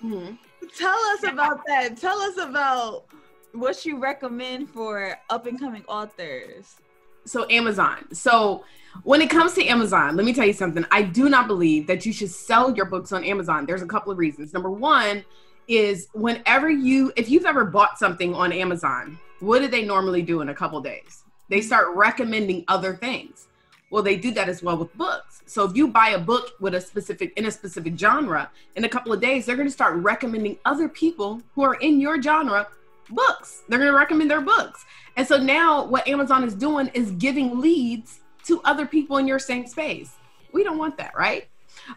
Mm-hmm. 0.03 0.35
Tell 0.77 0.99
us 1.13 1.23
about 1.23 1.61
that. 1.67 1.95
Tell 1.95 2.19
us 2.19 2.37
about 2.37 3.05
what 3.53 3.85
you 3.85 3.99
recommend 3.99 4.69
for 4.69 5.15
up 5.29 5.45
and 5.45 5.59
coming 5.59 5.83
authors. 5.87 6.75
So, 7.25 7.49
Amazon. 7.49 8.13
So, 8.13 8.63
when 9.03 9.21
it 9.21 9.29
comes 9.29 9.53
to 9.53 9.65
Amazon, 9.65 10.15
let 10.15 10.25
me 10.25 10.33
tell 10.33 10.45
you 10.45 10.53
something. 10.53 10.85
I 10.91 11.01
do 11.01 11.29
not 11.29 11.47
believe 11.47 11.87
that 11.87 12.05
you 12.05 12.11
should 12.11 12.29
sell 12.29 12.75
your 12.75 12.85
books 12.85 13.11
on 13.11 13.23
Amazon. 13.23 13.65
There's 13.65 13.81
a 13.81 13.87
couple 13.87 14.11
of 14.11 14.17
reasons. 14.17 14.53
Number 14.53 14.69
one 14.69 15.23
is 15.67 16.07
whenever 16.13 16.69
you, 16.69 17.13
if 17.15 17.29
you've 17.29 17.45
ever 17.45 17.63
bought 17.65 17.97
something 17.97 18.33
on 18.33 18.51
Amazon, 18.51 19.17
what 19.39 19.59
do 19.59 19.67
they 19.67 19.83
normally 19.83 20.21
do 20.21 20.41
in 20.41 20.49
a 20.49 20.53
couple 20.53 20.79
days? 20.81 21.23
They 21.49 21.61
start 21.61 21.95
recommending 21.95 22.65
other 22.67 22.95
things. 22.95 23.47
Well, 23.91 24.03
they 24.03 24.15
do 24.15 24.31
that 24.31 24.47
as 24.47 24.63
well 24.63 24.77
with 24.77 24.95
books. 24.97 25.41
So 25.45 25.65
if 25.65 25.75
you 25.75 25.89
buy 25.89 26.09
a 26.09 26.19
book 26.19 26.51
with 26.61 26.75
a 26.75 26.81
specific 26.81 27.33
in 27.35 27.45
a 27.45 27.51
specific 27.51 27.97
genre, 27.97 28.49
in 28.77 28.85
a 28.85 28.89
couple 28.89 29.11
of 29.11 29.19
days, 29.19 29.45
they're 29.45 29.57
going 29.57 29.67
to 29.67 29.73
start 29.73 29.95
recommending 29.97 30.57
other 30.63 30.87
people 30.87 31.41
who 31.53 31.63
are 31.63 31.75
in 31.75 31.99
your 31.99 32.21
genre 32.21 32.67
books. 33.11 33.63
They're 33.67 33.79
going 33.79 33.91
to 33.91 33.97
recommend 33.97 34.29
their 34.29 34.41
books. 34.41 34.85
And 35.17 35.27
so 35.27 35.37
now 35.37 35.85
what 35.85 36.07
Amazon 36.07 36.43
is 36.43 36.53
doing 36.53 36.87
is 36.93 37.11
giving 37.11 37.59
leads 37.59 38.21
to 38.45 38.61
other 38.63 38.85
people 38.85 39.17
in 39.17 39.27
your 39.27 39.39
same 39.39 39.67
space. 39.67 40.13
We 40.53 40.63
don't 40.63 40.77
want 40.77 40.97
that, 40.97 41.13
right? 41.15 41.47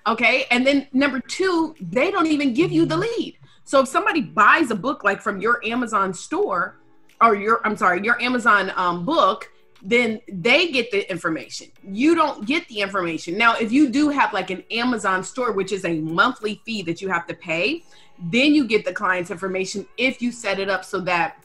Okay. 0.07 0.47
And 0.51 0.67
then 0.67 0.89
number 0.93 1.21
two, 1.21 1.75
they 1.81 2.11
don't 2.11 2.27
even 2.27 2.55
give 2.55 2.73
you 2.73 2.87
the 2.87 2.97
lead. 2.97 3.39
So 3.65 3.81
if 3.81 3.89
somebody 3.89 4.21
buys 4.21 4.71
a 4.71 4.75
book 4.75 5.05
like 5.05 5.23
from 5.23 5.41
your 5.41 5.61
Amazon 5.65 6.13
store 6.13 6.79
or 7.21 7.35
your, 7.35 7.61
I'm 7.65 7.77
sorry, 7.77 8.03
your 8.05 8.21
Amazon 8.21 8.73
um, 8.77 9.05
book, 9.05 9.51
then 9.85 10.19
they 10.33 10.73
get 10.73 10.91
the 10.91 11.09
information. 11.11 11.69
You 11.83 12.15
don't 12.15 12.47
get 12.47 12.67
the 12.69 12.81
information. 12.81 13.37
Now, 13.37 13.55
if 13.57 13.71
you 13.71 13.91
do 13.91 14.09
have 14.09 14.33
like 14.33 14.49
an 14.49 14.65
Amazon 14.71 15.23
store, 15.23 15.53
which 15.53 15.73
is 15.73 15.85
a 15.85 16.01
monthly 16.01 16.63
fee 16.65 16.83
that 16.83 17.03
you 17.03 17.11
have 17.11 17.27
to 17.27 17.35
pay, 17.35 17.85
then 18.19 18.55
you 18.55 18.67
get 18.67 18.87
the 18.87 18.95
client's 18.95 19.31
information 19.31 19.87
if 19.99 20.23
you 20.23 20.33
set 20.33 20.59
it 20.59 20.71
up 20.71 20.85
so 20.85 21.01
that 21.01 21.45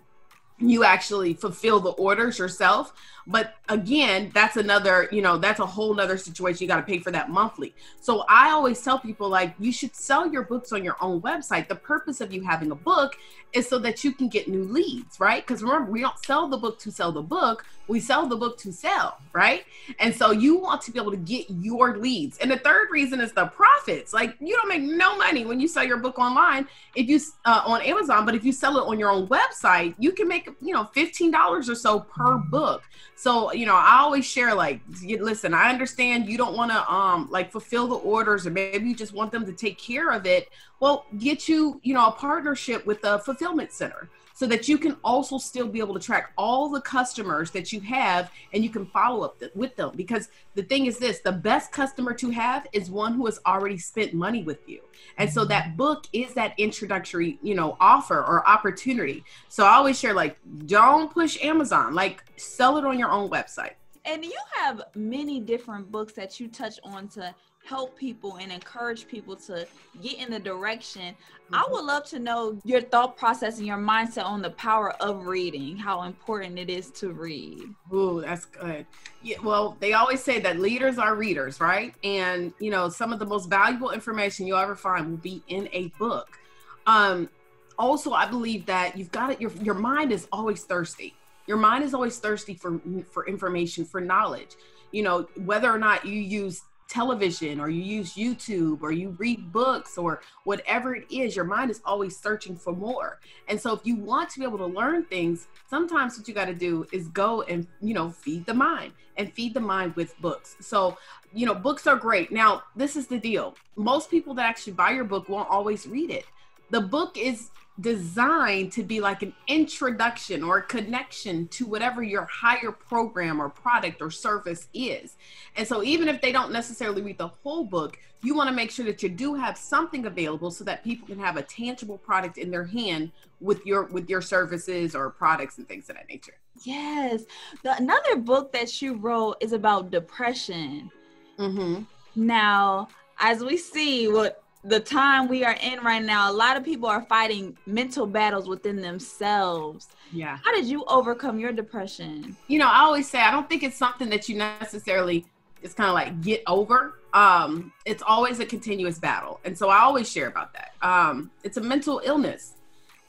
you 0.58 0.86
actually 0.86 1.34
fulfill 1.34 1.79
the 1.81 1.91
orders 1.91 2.39
yourself 2.39 2.93
but 3.29 3.55
again 3.69 4.31
that's 4.33 4.57
another 4.57 5.07
you 5.12 5.21
know 5.21 5.38
that's 5.38 5.59
a 5.59 5.65
whole 5.65 5.93
nother 5.93 6.17
situation. 6.17 6.63
You 6.63 6.67
got 6.67 6.77
to 6.77 6.81
pay 6.83 7.00
for 7.00 7.12
that 7.12 7.29
monthly. 7.29 7.74
So 8.01 8.25
i 8.27 8.50
always 8.50 8.81
tell 8.81 9.00
people 9.00 9.29
like 9.29 9.53
you 9.59 9.71
should 9.71 9.95
sell 9.95 10.27
your 10.27 10.43
books 10.43 10.71
on 10.71 10.83
your 10.83 10.98
own 11.00 11.21
website. 11.21 11.67
The 11.67 11.75
purpose 11.75 12.19
of 12.21 12.33
you 12.33 12.43
having 12.43 12.71
a 12.71 12.75
book 12.75 13.15
is 13.53 13.67
so 13.67 13.79
that 13.79 14.03
you 14.03 14.12
can 14.12 14.27
get 14.27 14.48
new 14.48 14.63
leads 14.63 15.19
right? 15.19 15.45
Because 15.45 15.62
remember 15.62 15.91
we 15.91 16.01
don't 16.01 16.17
sell 16.25 16.48
the 16.48 16.57
book 16.57 16.79
to 16.79 16.91
sell 16.91 17.12
the 17.12 17.21
book. 17.21 17.65
We 17.88 18.00
sell 18.00 18.27
the 18.27 18.36
book 18.36 18.57
to 18.59 18.74
sell 18.74 19.19
right? 19.33 19.63
And 20.00 20.13
so 20.15 20.31
you 20.31 20.57
want 20.57 20.81
to 20.83 20.91
be 20.91 21.00
able 21.00 21.12
to 21.12 21.17
get 21.17 21.45
your 21.50 21.98
leads. 21.98 22.38
And 22.39 22.50
the 22.50 22.57
third 22.57 22.88
reason 22.91 23.19
is 23.19 23.31
the 23.31 23.45
profits. 23.48 24.13
Like 24.13 24.36
you 24.39 24.55
don't 24.55 24.67
make 24.67 24.81
no 24.81 25.17
money 25.17 25.45
when 25.45 25.59
you 25.59 25.67
sell 25.67 25.83
your 25.83 25.98
book 25.98 26.17
online 26.17 26.67
if 26.95 27.07
you 27.07 27.19
uh, 27.45 27.63
on 27.65 27.81
amazon. 27.83 28.25
But 28.25 28.36
if 28.36 28.43
you 28.43 28.51
sell 28.51 28.77
it 28.77 28.88
on 28.88 28.98
your 28.98 29.12
own 29.12 29.27
website 29.27 29.93
you 30.00 30.12
can 30.12 30.27
make 30.27 30.50
you 30.62 30.74
know 30.74 30.89
$15 30.95 31.69
or 31.69 31.75
so 31.75 32.00
per 32.00 32.38
book 32.38 32.83
so, 33.20 33.52
you 33.52 33.66
know, 33.66 33.76
I 33.76 33.98
always 34.00 34.24
share 34.24 34.56
like, 34.56 34.80
listen, 35.04 35.54
I 35.54 35.70
understand 35.70 36.30
you 36.30 36.38
don't 36.38 36.56
want 36.56 36.72
to 36.72 36.90
um 36.90 37.28
like 37.30 37.52
fulfill 37.52 37.86
the 37.86 37.96
orders 37.96 38.48
or 38.48 38.50
maybe 38.50 38.88
you 38.88 38.96
just 38.96 39.12
want 39.12 39.34
them 39.34 39.46
to 39.46 39.52
take 39.52 39.78
care 39.78 40.12
of 40.12 40.26
it. 40.26 40.48
Well, 40.80 41.06
get 41.18 41.50
you, 41.50 41.82
you 41.84 41.94
know, 41.94 42.08
a 42.08 42.12
partnership 42.14 42.86
with 42.86 43.04
a 43.04 43.20
fulfillment 43.20 43.74
center 43.74 44.10
so 44.39 44.48
that 44.48 44.69
you 44.69 44.77
can 44.77 44.96
also 45.03 45.38
still 45.38 45.67
be 45.67 45.79
able 45.79 45.93
to 45.93 46.00
track 46.00 46.31
all 46.38 46.69
the 46.69 46.79
customers 46.79 47.51
that 47.51 47.74
you 47.74 47.81
have 47.81 48.31
and 48.53 48.63
you 48.63 48.69
can 48.69 48.86
follow 48.86 49.25
up 49.25 49.43
with 49.53 49.75
them. 49.75 49.91
Because 49.98 50.29
the 50.55 50.63
thing 50.63 50.86
is 50.86 50.98
this 50.98 51.19
the 51.19 51.31
best 51.34 51.74
customer 51.74 52.13
to 52.13 52.29
have 52.29 52.65
is 52.72 52.89
one 52.89 53.15
who 53.15 53.25
has 53.25 53.41
already 53.46 53.77
spent 53.77 54.13
money 54.13 54.43
with 54.43 54.60
you. 54.65 54.79
And 55.17 55.29
so 55.29 55.43
that 55.43 55.75
book 55.75 56.05
is 56.13 56.34
that 56.36 56.53
introductory 56.58 57.38
you 57.41 57.53
know 57.53 57.75
offer 57.81 58.19
or 58.19 58.48
opportunity. 58.48 59.25
So 59.50 59.65
i 59.65 59.74
always 59.74 60.00
share 60.00 60.13
like 60.13 60.38
don't 60.67 61.12
push 61.12 61.38
amazon. 61.43 61.93
Like 61.93 62.24
sell 62.38 62.77
it 62.77 62.86
on 62.86 62.98
your 62.98 63.12
own 63.12 63.29
website. 63.29 63.74
And 64.05 64.24
you 64.24 64.39
have 64.55 64.84
many 64.96 65.41
different 65.41 65.91
books 65.91 66.13
that 66.13 66.39
you 66.39 66.48
touch 66.48 66.79
on 66.86 67.10
to 67.10 67.36
help 67.66 67.96
people 67.98 68.38
and 68.38 68.51
encourage 68.51 69.08
people 69.08 69.36
to 69.36 69.68
get 70.01 70.18
in 70.18 70.32
the 70.32 70.39
direction. 70.39 71.13
Mm-hmm. 71.13 71.56
I 71.56 71.68
would 71.70 71.84
love 71.84 72.06
to 72.06 72.20
know 72.20 72.60
your 72.63 72.82
thought 72.82 73.18
process 73.18 73.58
and 73.58 73.68
your 73.68 73.78
mindset 73.78 74.25
on 74.25 74.42
the 74.42 74.50
power 74.51 74.92
of 75.01 75.28
reading, 75.28 75.78
how 75.78 76.04
important 76.04 76.58
it 76.58 76.70
is 76.70 76.89
to 76.92 77.12
read. 77.12 77.63
Ooh, 77.94 78.22
that's 78.22 78.46
good. 78.46 78.86
Yeah, 79.22 79.38
well, 79.44 79.78
they 79.80 79.94
always 79.94 80.24
say 80.24 80.39
that 80.39 80.60
leaders 80.60 80.98
are 80.98 81.16
readers, 81.16 81.60
right? 81.60 81.94
And 82.04 82.54
you 82.60 82.72
know, 82.72 82.89
some 82.89 83.13
of 83.13 83.20
the 83.20 83.25
most 83.25 83.50
valuable 83.50 83.92
information 83.92 84.48
you'll 84.48 84.58
ever 84.58 84.75
find 84.75 85.10
will 85.10 85.18
be 85.18 85.44
in 85.48 85.70
a 85.72 85.89
book. 86.00 86.39
Um, 86.88 87.30
also, 87.78 88.12
I 88.13 88.25
believe 88.25 88.66
that 88.66 88.98
you've 88.98 89.12
got 89.12 89.32
it. 89.32 89.39
Your 89.39 89.51
your 89.62 89.75
mind 89.75 90.12
is 90.12 90.28
always 90.32 90.63
thirsty. 90.63 91.13
Your 91.48 91.58
mind 91.58 91.84
is 91.84 91.94
always 91.94 92.18
thirsty 92.20 92.54
for 92.56 92.80
for 93.12 93.28
information, 93.28 93.86
for 93.86 94.01
knowledge. 94.01 94.56
You 94.92 95.04
know, 95.04 95.28
whether 95.46 95.72
or 95.72 95.78
not 95.78 96.06
you 96.06 96.20
use 96.20 96.62
television 96.89 97.60
or 97.60 97.69
you 97.69 97.81
use 97.81 98.15
YouTube 98.15 98.81
or 98.81 98.91
you 98.91 99.15
read 99.19 99.51
books 99.51 99.98
or 99.98 100.22
whatever 100.43 100.96
it 100.96 101.05
is, 101.12 101.36
your 101.36 101.46
mind 101.46 101.72
is 101.72 101.81
always 101.86 102.17
searching 102.17 102.55
for 102.55 102.74
more. 102.74 103.19
And 103.48 103.60
so 103.62 103.74
if 103.74 103.81
you 103.84 103.96
want 103.96 104.29
to 104.31 104.39
be 104.39 104.46
able 104.46 104.58
to 104.58 104.65
learn 104.65 105.05
things, 105.05 105.48
sometimes 105.69 106.17
what 106.17 106.27
you 106.27 106.34
got 106.34 106.46
to 106.46 106.53
do 106.53 106.86
is 106.91 107.08
go 107.10 107.43
and, 107.43 107.67
you 107.79 107.93
know, 107.93 108.10
feed 108.10 108.46
the 108.46 108.53
mind 108.53 108.93
and 109.17 109.31
feed 109.31 109.53
the 109.53 109.60
mind 109.60 109.96
with 109.96 110.19
books. 110.19 110.58
So, 110.60 110.98
you 111.34 111.46
know, 111.46 111.53
books 111.53 111.86
are 111.88 111.96
great. 111.96 112.31
Now, 112.31 112.63
this 112.75 112.96
is 112.96 113.08
the 113.08 113.19
deal. 113.19 113.55
Most 113.75 114.10
people 114.10 114.34
that 114.36 114.46
actually 114.46 114.74
buy 114.74 114.91
your 114.91 115.03
book 115.03 115.29
won't 115.29 115.50
always 115.50 115.88
read 115.88 116.10
it. 116.10 116.25
The 116.72 116.81
book 116.81 117.17
is 117.17 117.51
designed 117.79 118.71
to 118.74 118.83
be 118.83 119.00
like 119.00 119.24
an 119.24 119.33
introduction 119.48 120.43
or 120.43 120.57
a 120.57 120.62
connection 120.63 121.48
to 121.50 121.65
whatever 121.65 122.03
your 122.03 122.25
higher 122.25 122.71
program 122.71 123.41
or 123.41 123.50
product 123.50 124.01
or 124.01 124.12
service 124.12 124.67
is. 124.74 125.15
And 125.55 125.67
so 125.67 125.83
even 125.83 126.07
if 126.07 126.21
they 126.21 126.31
don't 126.31 126.51
necessarily 126.51 127.01
read 127.01 127.17
the 127.17 127.27
whole 127.27 127.63
book, 127.63 127.98
you 128.21 128.36
want 128.36 128.50
to 128.50 128.55
make 128.55 128.69
sure 128.69 128.86
that 128.86 129.01
you 129.01 129.09
do 129.09 129.33
have 129.33 129.57
something 129.57 130.05
available 130.05 130.51
so 130.51 130.63
that 130.65 130.83
people 130.83 131.07
can 131.07 131.19
have 131.19 131.38
a 131.38 131.41
tangible 131.41 131.98
product 131.98 132.38
in 132.38 132.51
their 132.51 132.65
hand 132.65 133.12
with 133.39 133.65
your 133.65 133.86
with 133.86 134.09
your 134.09 134.21
services 134.21 134.93
or 134.93 135.09
products 135.09 135.57
and 135.57 135.67
things 135.67 135.89
of 135.89 135.95
that 135.95 136.09
nature. 136.09 136.33
Yes. 136.63 137.24
The, 137.63 137.77
another 137.77 138.17
book 138.17 138.51
that 138.51 138.81
you 138.81 138.95
wrote 138.95 139.38
is 139.39 139.53
about 139.53 139.91
depression. 139.91 140.91
Mm-hmm. 141.38 141.83
Now, 142.15 142.89
as 143.19 143.43
we 143.43 143.55
see 143.55 144.09
what 144.09 144.43
the 144.63 144.80
time 144.80 145.28
we 145.28 145.46
are 145.46 145.56
in 145.62 145.80
right 145.82 146.04
now, 146.04 146.32
a 146.32 146.34
lot 146.34 146.58
of 146.58 146.63
people 146.63 146.89
are 146.89 147.01
fighting 147.01 147.58
mental 147.66 148.06
battles 148.06 148.48
within 148.48 148.82
themselves. 148.82 149.88
Yeah. 150.12 150.38
How 150.44 150.54
did 150.54 150.66
you 150.66 150.84
overcome 150.88 151.39
your 151.39 151.54
depression? 151.54 152.36
You 152.48 152.60
know, 152.60 152.68
I 152.68 152.80
always 152.80 153.10
say 153.10 153.20
I 153.20 153.32
don't 153.32 153.48
think 153.48 153.63
it's 153.63 153.78
something 153.78 154.10
that 154.10 154.28
you 154.28 154.38
necessarily 154.38 155.25
it's 155.62 155.74
kind 155.74 155.89
of 155.89 155.94
like 155.94 156.22
get 156.22 156.44
over. 156.48 156.96
Um, 157.13 157.74
it's 157.86 158.04
always 158.06 158.39
a 158.39 158.46
continuous 158.46 159.00
battle. 159.00 159.39
And 159.44 159.58
so 159.58 159.70
I 159.70 159.80
always 159.80 160.10
share 160.10 160.28
about 160.28 160.54
that. 160.54 160.74
Um, 160.82 161.32
it's 161.44 161.58
a 161.58 161.62
mental 161.62 162.01
illness. 162.04 162.54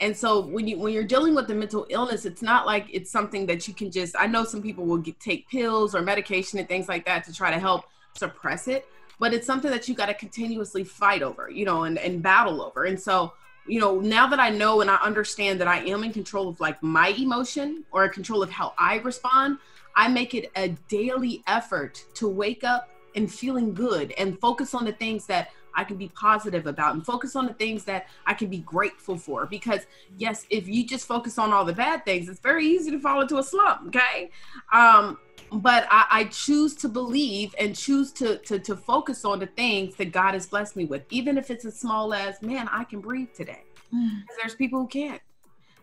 And 0.01 0.17
so 0.17 0.41
when 0.41 0.67
you 0.67 0.79
when 0.79 0.95
you're 0.95 1.05
dealing 1.05 1.35
with 1.35 1.47
the 1.47 1.55
mental 1.55 1.87
illness, 1.91 2.25
it's 2.25 2.43
not 2.43 2.65
like 2.65 2.87
it's 2.91 3.11
something 3.11 3.45
that 3.47 3.69
you 3.69 3.75
can 3.75 3.91
just 3.91 4.17
I 4.19 4.27
know 4.27 4.45
some 4.45 4.63
people 4.63 4.87
will 4.87 4.99
get, 4.99 5.21
take 5.21 5.49
pills 5.49 5.95
or 5.95 6.01
medication 6.01 6.59
and 6.59 6.67
things 6.67 6.89
like 6.89 7.05
that 7.05 7.25
to 7.25 7.33
try 7.33 7.51
to 7.51 7.59
help 7.59 7.85
suppress 8.17 8.67
it 8.67 8.87
but 9.21 9.35
it's 9.35 9.47
something 9.47 9.71
that 9.71 9.87
you 9.87 9.95
got 9.95 10.07
to 10.07 10.15
continuously 10.15 10.83
fight 10.83 11.23
over, 11.23 11.49
you 11.51 11.67
know, 11.67 11.85
and, 11.85 11.99
and 11.99 12.23
battle 12.23 12.63
over. 12.63 12.85
And 12.85 12.99
so, 12.99 13.35
you 13.67 13.79
know, 13.79 14.01
now 14.01 14.27
that 14.27 14.41
I 14.41 14.49
know 14.49 14.81
and 14.81 14.91
I 14.91 14.97
understand 14.97 15.61
that 15.61 15.69
I 15.69 15.85
am 15.85 16.03
in 16.03 16.13
control 16.13 16.49
of 16.49 16.59
like 16.59 16.83
my 16.83 17.09
emotion 17.09 17.85
or 17.93 18.09
control 18.09 18.43
of 18.43 18.51
how 18.51 18.73
I 18.79 18.97
respond, 18.97 19.59
I 19.95 20.09
make 20.09 20.35
it 20.35 20.51
a 20.57 20.71
daily 20.89 21.45
effort 21.47 22.03
to 22.15 22.29
wake 22.29 22.65
up 22.65 22.89
and 23.15 23.31
feeling 23.31 23.75
good 23.75 24.13
and 24.13 24.41
focus 24.41 24.75
on 24.75 24.87
the 24.87 24.93
things 24.93 25.27
that 25.27 25.51
I 25.75 25.85
can 25.85 25.97
be 25.97 26.09
positive 26.09 26.67
about 26.67 26.95
and 26.95 27.05
focus 27.05 27.37
on 27.37 27.47
the 27.47 27.55
things 27.55 27.85
that 27.85 28.09
I 28.27 28.35
can 28.35 28.49
be 28.49 28.59
grateful 28.59 29.17
for. 29.17 29.47
Because, 29.47 29.87
yes, 30.19 30.47
if 30.51 30.69
you 30.69 30.87
just 30.87 31.07
focus 31.07 31.39
on 31.39 31.53
all 31.53 31.65
the 31.65 31.73
bad 31.73 32.05
things, 32.05 32.29
it's 32.29 32.41
very 32.41 32.67
easy 32.67 32.91
to 32.91 32.99
fall 32.99 33.21
into 33.21 33.39
a 33.39 33.43
slump. 33.43 33.89
Okay. 33.89 34.31
Um, 34.73 35.19
but 35.53 35.87
I, 35.91 36.07
I, 36.11 36.25
choose 36.25 36.75
to 36.77 36.89
believe 36.89 37.55
and 37.59 37.75
choose 37.75 38.13
to, 38.13 38.39
to 38.39 38.59
to 38.61 38.77
focus 38.77 39.25
on 39.25 39.41
the 39.41 39.47
things 39.47 39.97
that 39.97 40.13
God 40.13 40.35
has 40.35 40.47
blessed 40.47 40.77
me 40.77 40.85
with, 40.85 41.03
even 41.11 41.37
if 41.37 41.51
it's 41.51 41.65
as 41.65 41.79
small 41.79 42.15
as 42.15 42.41
man, 42.41 42.69
I 42.69 42.85
can 42.85 43.01
breathe 43.01 43.33
today. 43.35 43.65
Mm. 43.93 44.23
There's 44.39 44.55
people 44.55 44.81
who 44.81 44.87
can't, 44.87 45.21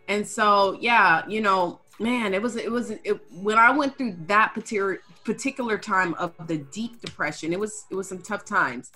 and 0.07 0.25
so 0.25 0.77
yeah, 0.79 1.27
you 1.27 1.41
know, 1.41 1.81
man, 1.99 2.33
it 2.33 2.41
was 2.41 2.55
it 2.55 2.71
was 2.71 2.91
it, 2.91 3.19
when 3.31 3.57
I 3.57 3.71
went 3.71 3.97
through 3.97 4.15
that 4.27 4.53
particular 4.53 5.01
particular 5.27 5.77
time 5.77 6.13
of 6.13 6.33
the 6.47 6.57
deep 6.57 7.01
depression. 7.01 7.51
It 7.51 7.59
was 7.59 7.85
it 7.91 7.95
was 7.95 8.07
some 8.07 8.21
tough 8.21 8.45
times, 8.45 8.93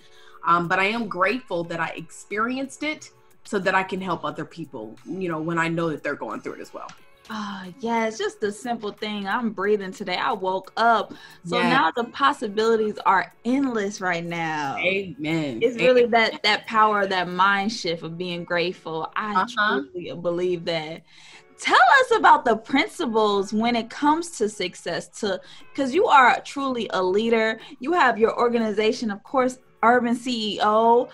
um, 0.47 0.69
but 0.69 0.79
I 0.79 0.85
am 0.85 1.07
grateful 1.07 1.65
that 1.65 1.81
I 1.81 1.89
experienced 1.89 2.83
it 2.83 3.11
so 3.43 3.59
that 3.59 3.75
I 3.75 3.83
can 3.83 3.99
help 3.99 4.23
other 4.23 4.45
people. 4.45 4.95
You 5.05 5.27
know, 5.27 5.41
when 5.41 5.59
I 5.59 5.67
know 5.67 5.89
that 5.89 6.03
they're 6.03 6.15
going 6.15 6.39
through 6.39 6.53
it 6.53 6.61
as 6.61 6.73
well. 6.73 6.87
Oh, 7.29 7.63
yeah, 7.79 8.07
it's 8.07 8.17
just 8.17 8.43
a 8.43 8.51
simple 8.51 8.91
thing. 8.91 9.27
I'm 9.27 9.51
breathing 9.51 9.91
today. 9.91 10.15
I 10.15 10.31
woke 10.33 10.73
up. 10.75 11.13
So 11.45 11.57
yeah. 11.57 11.69
now 11.69 11.91
the 11.91 12.05
possibilities 12.05 12.97
are 13.05 13.31
endless 13.45 14.01
right 14.01 14.25
now. 14.25 14.77
Amen. 14.77 15.59
It's 15.61 15.75
Amen. 15.75 15.85
really 15.85 16.05
that 16.07 16.41
that 16.43 16.65
power, 16.65 17.05
that 17.07 17.27
mind 17.27 17.71
shift 17.73 18.03
of 18.03 18.17
being 18.17 18.45
grateful. 18.45 19.11
I 19.15 19.43
uh-huh. 19.43 19.81
truly 19.91 20.13
believe 20.13 20.63
that. 20.65 21.03
Tell 21.61 21.77
us 21.77 22.17
about 22.17 22.43
the 22.43 22.57
principles 22.57 23.53
when 23.53 23.75
it 23.75 23.89
comes 23.89 24.31
to 24.31 24.49
success 24.49 25.07
to 25.19 25.39
cuz 25.75 25.93
you 25.93 26.07
are 26.07 26.41
truly 26.41 26.89
a 26.91 27.03
leader. 27.03 27.59
You 27.79 27.93
have 27.93 28.17
your 28.17 28.37
organization, 28.37 29.11
of 29.11 29.21
course, 29.23 29.59
Urban 29.83 30.15
CEO. 30.15 31.09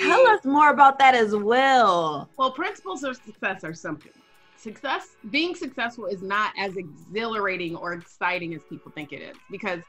Tell 0.00 0.26
us 0.28 0.44
more 0.44 0.70
about 0.70 0.98
that 0.98 1.14
as 1.14 1.34
well. 1.36 2.28
Well, 2.36 2.50
principles 2.50 3.04
of 3.04 3.16
success 3.16 3.62
are 3.64 3.74
something 3.74 4.12
success 4.62 5.16
being 5.30 5.56
successful 5.56 6.06
is 6.06 6.22
not 6.22 6.52
as 6.56 6.76
exhilarating 6.76 7.74
or 7.74 7.94
exciting 7.94 8.54
as 8.54 8.62
people 8.68 8.92
think 8.92 9.12
it 9.12 9.20
is 9.20 9.36
because 9.50 9.80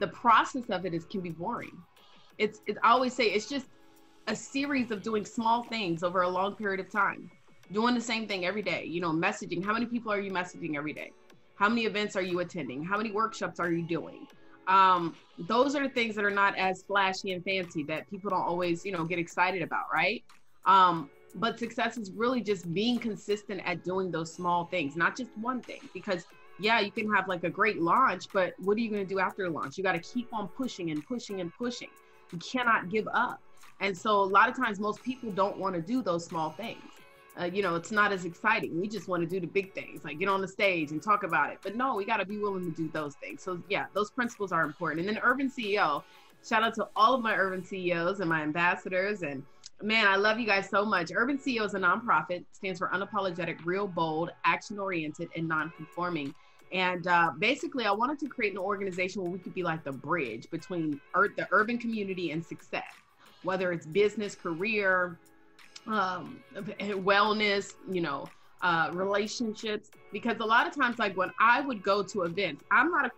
the 0.00 0.06
process 0.08 0.64
of 0.70 0.86
it 0.86 0.94
is 0.94 1.04
can 1.04 1.20
be 1.20 1.28
boring 1.28 1.76
it's, 2.38 2.60
it's 2.66 2.78
i 2.82 2.90
always 2.90 3.12
say 3.12 3.24
it's 3.24 3.46
just 3.46 3.66
a 4.28 4.34
series 4.34 4.90
of 4.90 5.02
doing 5.02 5.26
small 5.26 5.62
things 5.64 6.02
over 6.02 6.22
a 6.22 6.28
long 6.28 6.54
period 6.54 6.80
of 6.80 6.90
time 6.90 7.30
doing 7.74 7.94
the 7.94 8.00
same 8.00 8.26
thing 8.26 8.46
every 8.46 8.62
day. 8.62 8.84
You 8.84 9.00
know, 9.00 9.10
messaging. 9.10 9.62
How 9.62 9.72
many 9.72 9.86
people 9.86 10.10
are 10.12 10.20
you 10.20 10.30
messaging 10.30 10.76
every 10.76 10.94
day? 10.94 11.10
How 11.56 11.68
many 11.68 11.84
events 11.84 12.16
are 12.16 12.22
you 12.22 12.40
attending? 12.40 12.82
How 12.82 12.96
many 12.96 13.10
workshops 13.10 13.60
are 13.60 13.70
you 13.70 13.82
doing? 13.82 14.26
Um, 14.66 15.14
those 15.38 15.74
are 15.74 15.82
the 15.82 15.92
things 15.92 16.14
that 16.14 16.24
are 16.24 16.30
not 16.30 16.56
as 16.56 16.82
flashy 16.82 17.32
and 17.32 17.44
fancy 17.44 17.82
that 17.84 18.08
people 18.08 18.30
don't 18.30 18.42
always, 18.42 18.84
you 18.84 18.92
know, 18.92 19.04
get 19.04 19.18
excited 19.18 19.60
about, 19.60 19.84
right? 19.92 20.24
Um, 20.64 21.10
but 21.34 21.58
success 21.58 21.98
is 21.98 22.10
really 22.12 22.40
just 22.40 22.72
being 22.72 22.98
consistent 22.98 23.60
at 23.66 23.84
doing 23.84 24.10
those 24.10 24.32
small 24.32 24.66
things, 24.66 24.96
not 24.96 25.16
just 25.16 25.30
one 25.36 25.60
thing. 25.60 25.80
Because 25.92 26.24
yeah, 26.60 26.80
you 26.80 26.92
can 26.92 27.12
have 27.12 27.28
like 27.28 27.44
a 27.44 27.50
great 27.50 27.82
launch, 27.82 28.26
but 28.32 28.54
what 28.58 28.76
are 28.76 28.80
you 28.80 28.90
going 28.90 29.06
to 29.06 29.08
do 29.08 29.18
after 29.18 29.50
launch? 29.50 29.76
You 29.76 29.84
got 29.84 29.92
to 29.92 30.12
keep 30.12 30.32
on 30.32 30.48
pushing 30.48 30.90
and 30.90 31.04
pushing 31.06 31.40
and 31.40 31.52
pushing. 31.58 31.88
You 32.32 32.38
cannot 32.38 32.88
give 32.88 33.06
up. 33.12 33.40
And 33.80 33.96
so 33.96 34.22
a 34.22 34.24
lot 34.24 34.48
of 34.48 34.56
times, 34.56 34.78
most 34.78 35.02
people 35.02 35.32
don't 35.32 35.58
want 35.58 35.74
to 35.74 35.82
do 35.82 36.00
those 36.02 36.24
small 36.24 36.50
things. 36.50 36.80
Uh, 37.40 37.46
you 37.46 37.62
know, 37.62 37.74
it's 37.74 37.90
not 37.90 38.12
as 38.12 38.24
exciting. 38.24 38.80
We 38.80 38.88
just 38.88 39.08
want 39.08 39.22
to 39.22 39.28
do 39.28 39.40
the 39.40 39.48
big 39.48 39.74
things, 39.74 40.04
like 40.04 40.20
get 40.20 40.28
on 40.28 40.40
the 40.40 40.48
stage 40.48 40.92
and 40.92 41.02
talk 41.02 41.24
about 41.24 41.50
it. 41.50 41.58
But 41.64 41.76
no, 41.76 41.96
we 41.96 42.04
got 42.04 42.18
to 42.18 42.26
be 42.26 42.38
willing 42.38 42.64
to 42.64 42.70
do 42.70 42.88
those 42.92 43.16
things. 43.16 43.42
So 43.42 43.60
yeah, 43.68 43.86
those 43.92 44.10
principles 44.12 44.52
are 44.52 44.64
important. 44.64 45.06
And 45.06 45.16
then 45.16 45.22
Urban 45.22 45.50
CEO, 45.50 46.02
shout 46.46 46.62
out 46.62 46.74
to 46.74 46.86
all 46.94 47.14
of 47.14 47.22
my 47.22 47.34
Urban 47.34 47.64
CEOs 47.64 48.20
and 48.20 48.28
my 48.28 48.42
ambassadors 48.42 49.22
and 49.22 49.42
man, 49.82 50.06
I 50.06 50.16
love 50.16 50.38
you 50.38 50.46
guys 50.46 50.68
so 50.68 50.84
much. 50.84 51.10
Urban 51.14 51.38
CEO 51.38 51.64
is 51.64 51.74
a 51.74 51.78
nonprofit, 51.78 52.44
stands 52.52 52.78
for 52.78 52.90
unapologetic, 52.94 53.56
real, 53.64 53.86
bold, 53.86 54.30
action 54.44 54.78
oriented, 54.78 55.28
and 55.36 55.48
non 55.48 55.72
conforming. 55.76 56.34
And 56.72 57.06
uh, 57.06 57.32
basically, 57.38 57.84
I 57.84 57.92
wanted 57.92 58.18
to 58.20 58.28
create 58.28 58.52
an 58.52 58.58
organization 58.58 59.22
where 59.22 59.30
we 59.30 59.38
could 59.38 59.54
be 59.54 59.62
like 59.62 59.84
the 59.84 59.92
bridge 59.92 60.48
between 60.50 61.00
ur- 61.14 61.34
the 61.36 61.46
urban 61.52 61.78
community 61.78 62.30
and 62.30 62.44
success, 62.44 62.82
whether 63.42 63.72
it's 63.72 63.86
business, 63.86 64.34
career, 64.34 65.20
um, 65.86 66.40
wellness, 66.54 67.74
you 67.90 68.00
know, 68.00 68.28
uh, 68.62 68.90
relationships. 68.92 69.90
Because 70.12 70.38
a 70.40 70.44
lot 70.44 70.66
of 70.66 70.74
times, 70.74 70.98
like 70.98 71.16
when 71.16 71.30
I 71.40 71.60
would 71.60 71.82
go 71.82 72.02
to 72.02 72.22
events, 72.22 72.64
I'm 72.70 72.90
not 72.90 73.06
a 73.06 73.10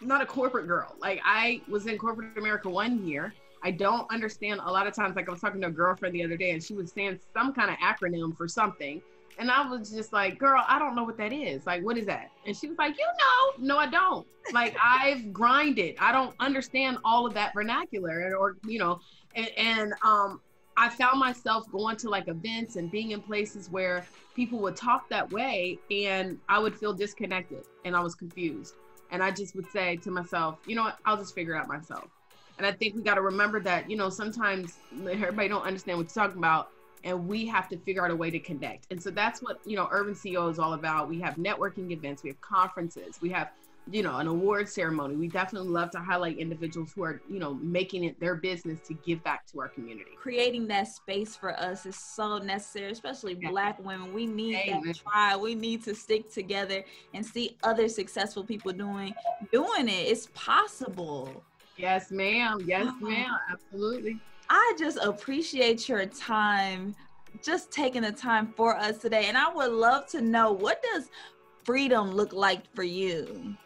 not 0.00 0.20
a 0.20 0.26
corporate 0.26 0.66
girl. 0.66 0.94
Like 1.00 1.20
I 1.24 1.60
was 1.68 1.86
in 1.86 1.96
corporate 1.98 2.36
America 2.36 2.68
one 2.68 3.06
year, 3.06 3.32
I 3.62 3.70
don't 3.70 4.10
understand 4.12 4.60
a 4.64 4.70
lot 4.70 4.86
of 4.86 4.94
times. 4.94 5.16
Like 5.16 5.28
I 5.28 5.32
was 5.32 5.40
talking 5.40 5.60
to 5.60 5.68
a 5.68 5.70
girlfriend 5.70 6.14
the 6.14 6.24
other 6.24 6.36
day, 6.36 6.50
and 6.50 6.62
she 6.62 6.74
was 6.74 6.92
saying 6.92 7.20
some 7.32 7.52
kind 7.52 7.70
of 7.70 7.76
acronym 7.76 8.36
for 8.36 8.48
something, 8.48 9.00
and 9.38 9.50
I 9.50 9.68
was 9.68 9.90
just 9.90 10.12
like, 10.12 10.38
"Girl, 10.38 10.62
I 10.66 10.78
don't 10.78 10.96
know 10.96 11.04
what 11.04 11.16
that 11.18 11.32
is. 11.32 11.64
Like, 11.66 11.84
what 11.84 11.96
is 11.96 12.06
that?" 12.06 12.30
And 12.46 12.56
she 12.56 12.68
was 12.68 12.78
like, 12.78 12.96
"You 12.98 13.06
know, 13.06 13.74
no, 13.74 13.78
I 13.78 13.86
don't. 13.86 14.26
Like, 14.52 14.76
I've 14.82 15.32
grinded. 15.32 15.96
I 16.00 16.12
don't 16.12 16.34
understand 16.40 16.98
all 17.04 17.26
of 17.26 17.34
that 17.34 17.54
vernacular, 17.54 18.34
or 18.36 18.56
you 18.66 18.78
know, 18.78 19.00
and, 19.34 19.48
and 19.56 19.94
um, 20.04 20.40
I 20.76 20.88
found 20.88 21.20
myself 21.20 21.70
going 21.70 21.96
to 21.98 22.08
like 22.08 22.28
events 22.28 22.76
and 22.76 22.90
being 22.90 23.10
in 23.10 23.20
places 23.20 23.70
where 23.70 24.06
people 24.34 24.58
would 24.60 24.76
talk 24.76 25.08
that 25.10 25.30
way, 25.30 25.78
and 25.90 26.38
I 26.48 26.58
would 26.58 26.74
feel 26.74 26.92
disconnected, 26.92 27.64
and 27.84 27.94
I 27.94 28.00
was 28.00 28.14
confused, 28.14 28.74
and 29.10 29.22
I 29.22 29.30
just 29.30 29.54
would 29.54 29.70
say 29.70 29.96
to 29.96 30.10
myself, 30.10 30.58
"You 30.66 30.76
know 30.76 30.84
what? 30.84 30.98
I'll 31.04 31.18
just 31.18 31.34
figure 31.34 31.54
it 31.54 31.58
out 31.58 31.68
myself." 31.68 32.08
And 32.58 32.66
I 32.66 32.72
think 32.72 32.94
we 32.94 33.02
got 33.02 33.14
to 33.14 33.22
remember 33.22 33.60
that, 33.60 33.90
you 33.90 33.96
know, 33.96 34.08
sometimes 34.08 34.78
everybody 34.92 35.48
don't 35.48 35.64
understand 35.64 35.98
what 35.98 36.04
you're 36.14 36.24
talking 36.24 36.38
about 36.38 36.70
and 37.04 37.26
we 37.26 37.46
have 37.46 37.68
to 37.68 37.76
figure 37.78 38.04
out 38.04 38.10
a 38.10 38.16
way 38.16 38.30
to 38.30 38.38
connect. 38.38 38.86
And 38.90 39.02
so 39.02 39.10
that's 39.10 39.42
what, 39.42 39.58
you 39.64 39.76
know, 39.76 39.88
Urban 39.90 40.14
CEO 40.14 40.50
is 40.50 40.58
all 40.58 40.74
about. 40.74 41.08
We 41.08 41.20
have 41.20 41.36
networking 41.36 41.90
events, 41.90 42.22
we 42.22 42.30
have 42.30 42.40
conferences, 42.40 43.18
we 43.20 43.30
have, 43.30 43.50
you 43.90 44.02
know, 44.02 44.16
an 44.18 44.28
award 44.28 44.68
ceremony. 44.68 45.16
We 45.16 45.28
definitely 45.28 45.70
love 45.70 45.90
to 45.90 45.98
highlight 45.98 46.38
individuals 46.38 46.92
who 46.94 47.02
are, 47.02 47.20
you 47.28 47.40
know, 47.40 47.54
making 47.54 48.04
it 48.04 48.18
their 48.20 48.36
business 48.36 48.78
to 48.86 48.94
give 48.94 49.22
back 49.24 49.46
to 49.48 49.60
our 49.60 49.68
community. 49.68 50.12
Creating 50.16 50.68
that 50.68 50.86
space 50.88 51.34
for 51.34 51.58
us 51.58 51.84
is 51.84 51.96
so 51.96 52.38
necessary, 52.38 52.92
especially 52.92 53.36
yeah. 53.40 53.50
black 53.50 53.84
women. 53.84 54.12
We 54.12 54.26
need 54.26 54.56
Amen. 54.56 54.82
that 54.86 54.96
tribe. 54.96 55.40
We 55.40 55.54
need 55.54 55.82
to 55.84 55.94
stick 55.94 56.30
together 56.30 56.84
and 57.12 57.26
see 57.26 57.56
other 57.64 57.88
successful 57.88 58.44
people 58.44 58.72
doing 58.72 59.14
doing 59.50 59.88
it. 59.88 59.92
It's 59.92 60.28
possible. 60.32 61.42
Yes, 61.76 62.10
ma'am. 62.10 62.62
Yes, 62.64 62.86
uh-huh. 62.86 63.08
ma'am. 63.08 63.30
Absolutely. 63.50 64.20
I 64.48 64.74
just 64.78 64.98
appreciate 64.98 65.88
your 65.88 66.06
time, 66.06 66.94
just 67.42 67.72
taking 67.72 68.02
the 68.02 68.12
time 68.12 68.52
for 68.56 68.76
us 68.76 68.98
today. 68.98 69.26
And 69.26 69.36
I 69.36 69.52
would 69.52 69.72
love 69.72 70.06
to 70.08 70.20
know 70.20 70.52
what 70.52 70.82
does 70.82 71.08
freedom 71.64 72.12
look 72.12 72.32
like 72.32 72.62
for 72.74 72.82
you? 72.82 73.56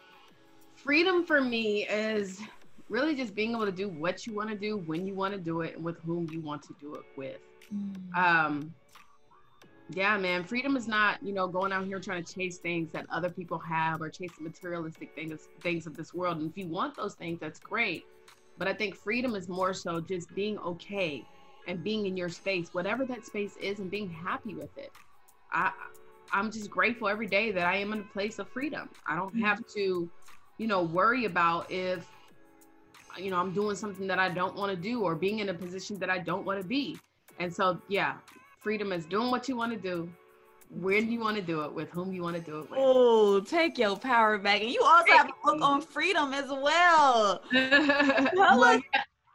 Freedom 0.87 1.25
for 1.25 1.41
me 1.41 1.85
is 1.85 2.39
really 2.87 3.13
just 3.13 3.35
being 3.35 3.51
able 3.51 3.65
to 3.65 3.73
do 3.73 3.89
what 3.89 4.25
you 4.25 4.33
want 4.33 4.49
to 4.49 4.55
do, 4.55 4.77
when 4.77 5.05
you 5.05 5.13
want 5.13 5.33
to 5.33 5.39
do 5.39 5.59
it, 5.59 5.75
and 5.75 5.83
with 5.83 5.99
whom 5.99 6.29
you 6.31 6.39
want 6.39 6.63
to 6.63 6.73
do 6.79 6.95
it 6.95 7.03
with. 7.17 7.41
Mm. 7.75 8.15
Um, 8.17 8.73
yeah, 9.89 10.17
man. 10.17 10.45
Freedom 10.45 10.77
is 10.77 10.87
not, 10.87 11.21
you 11.21 11.33
know, 11.33 11.45
going 11.45 11.73
out 11.73 11.85
here 11.85 11.99
trying 11.99 12.23
to 12.23 12.33
chase 12.33 12.57
things 12.57 12.89
that 12.93 13.05
other 13.11 13.29
people 13.29 13.59
have 13.59 14.01
or 14.01 14.07
chase 14.07 14.31
the 14.37 14.45
materialistic 14.45 15.13
things 15.13 15.49
things 15.59 15.87
of 15.87 15.97
this 15.97 16.13
world. 16.13 16.37
And 16.37 16.49
if 16.49 16.57
you 16.57 16.67
want 16.67 16.95
those 16.95 17.15
things, 17.15 17.37
that's 17.41 17.59
great. 17.59 18.05
But 18.57 18.69
I 18.69 18.73
think 18.73 18.95
freedom 18.95 19.35
is 19.35 19.49
more 19.49 19.73
so 19.73 19.99
just 19.99 20.33
being 20.35 20.57
okay 20.59 21.25
and 21.67 21.83
being 21.83 22.05
in 22.05 22.15
your 22.15 22.29
space, 22.29 22.69
whatever 22.71 23.03
that 23.07 23.25
space 23.25 23.57
is, 23.57 23.79
and 23.79 23.91
being 23.91 24.09
happy 24.09 24.55
with 24.55 24.77
it. 24.77 24.93
I 25.51 25.73
I'm 26.31 26.49
just 26.49 26.69
grateful 26.69 27.09
every 27.09 27.27
day 27.27 27.51
that 27.51 27.67
I 27.67 27.75
am 27.75 27.91
in 27.91 27.99
a 27.99 28.13
place 28.13 28.39
of 28.39 28.47
freedom. 28.47 28.89
I 29.05 29.17
don't 29.17 29.29
mm-hmm. 29.29 29.43
have 29.43 29.67
to, 29.75 30.09
you 30.57 30.67
know, 30.67 30.83
worry 30.83 31.25
about 31.25 31.71
if 31.71 32.05
you 33.17 33.31
know 33.31 33.37
I'm 33.37 33.53
doing 33.53 33.75
something 33.75 34.07
that 34.07 34.19
I 34.19 34.29
don't 34.29 34.55
want 34.55 34.71
to 34.71 34.77
do 34.77 35.01
or 35.03 35.15
being 35.15 35.39
in 35.39 35.49
a 35.49 35.53
position 35.53 35.97
that 35.99 36.09
I 36.09 36.19
don't 36.19 36.45
want 36.45 36.61
to 36.61 36.67
be. 36.67 36.97
And 37.39 37.53
so, 37.53 37.79
yeah, 37.87 38.15
freedom 38.59 38.91
is 38.91 39.05
doing 39.05 39.29
what 39.29 39.47
you 39.47 39.55
want 39.55 39.71
to 39.71 39.79
do, 39.79 40.09
when 40.71 41.11
you 41.11 41.19
want 41.19 41.35
to 41.35 41.41
do 41.41 41.61
it, 41.61 41.71
with 41.71 41.89
whom 41.91 42.11
you 42.11 42.23
want 42.23 42.35
to 42.35 42.41
do 42.41 42.59
it 42.59 42.69
with. 42.69 42.79
Oh, 42.81 43.39
take 43.39 43.77
your 43.77 43.95
power 43.95 44.37
back. 44.37 44.61
And 44.61 44.71
you 44.71 44.81
also 44.81 45.11
have 45.11 45.27
a 45.27 45.45
book 45.45 45.61
on 45.61 45.81
freedom 45.81 46.33
as 46.33 46.47
well. 46.47 47.43
well 47.53 48.81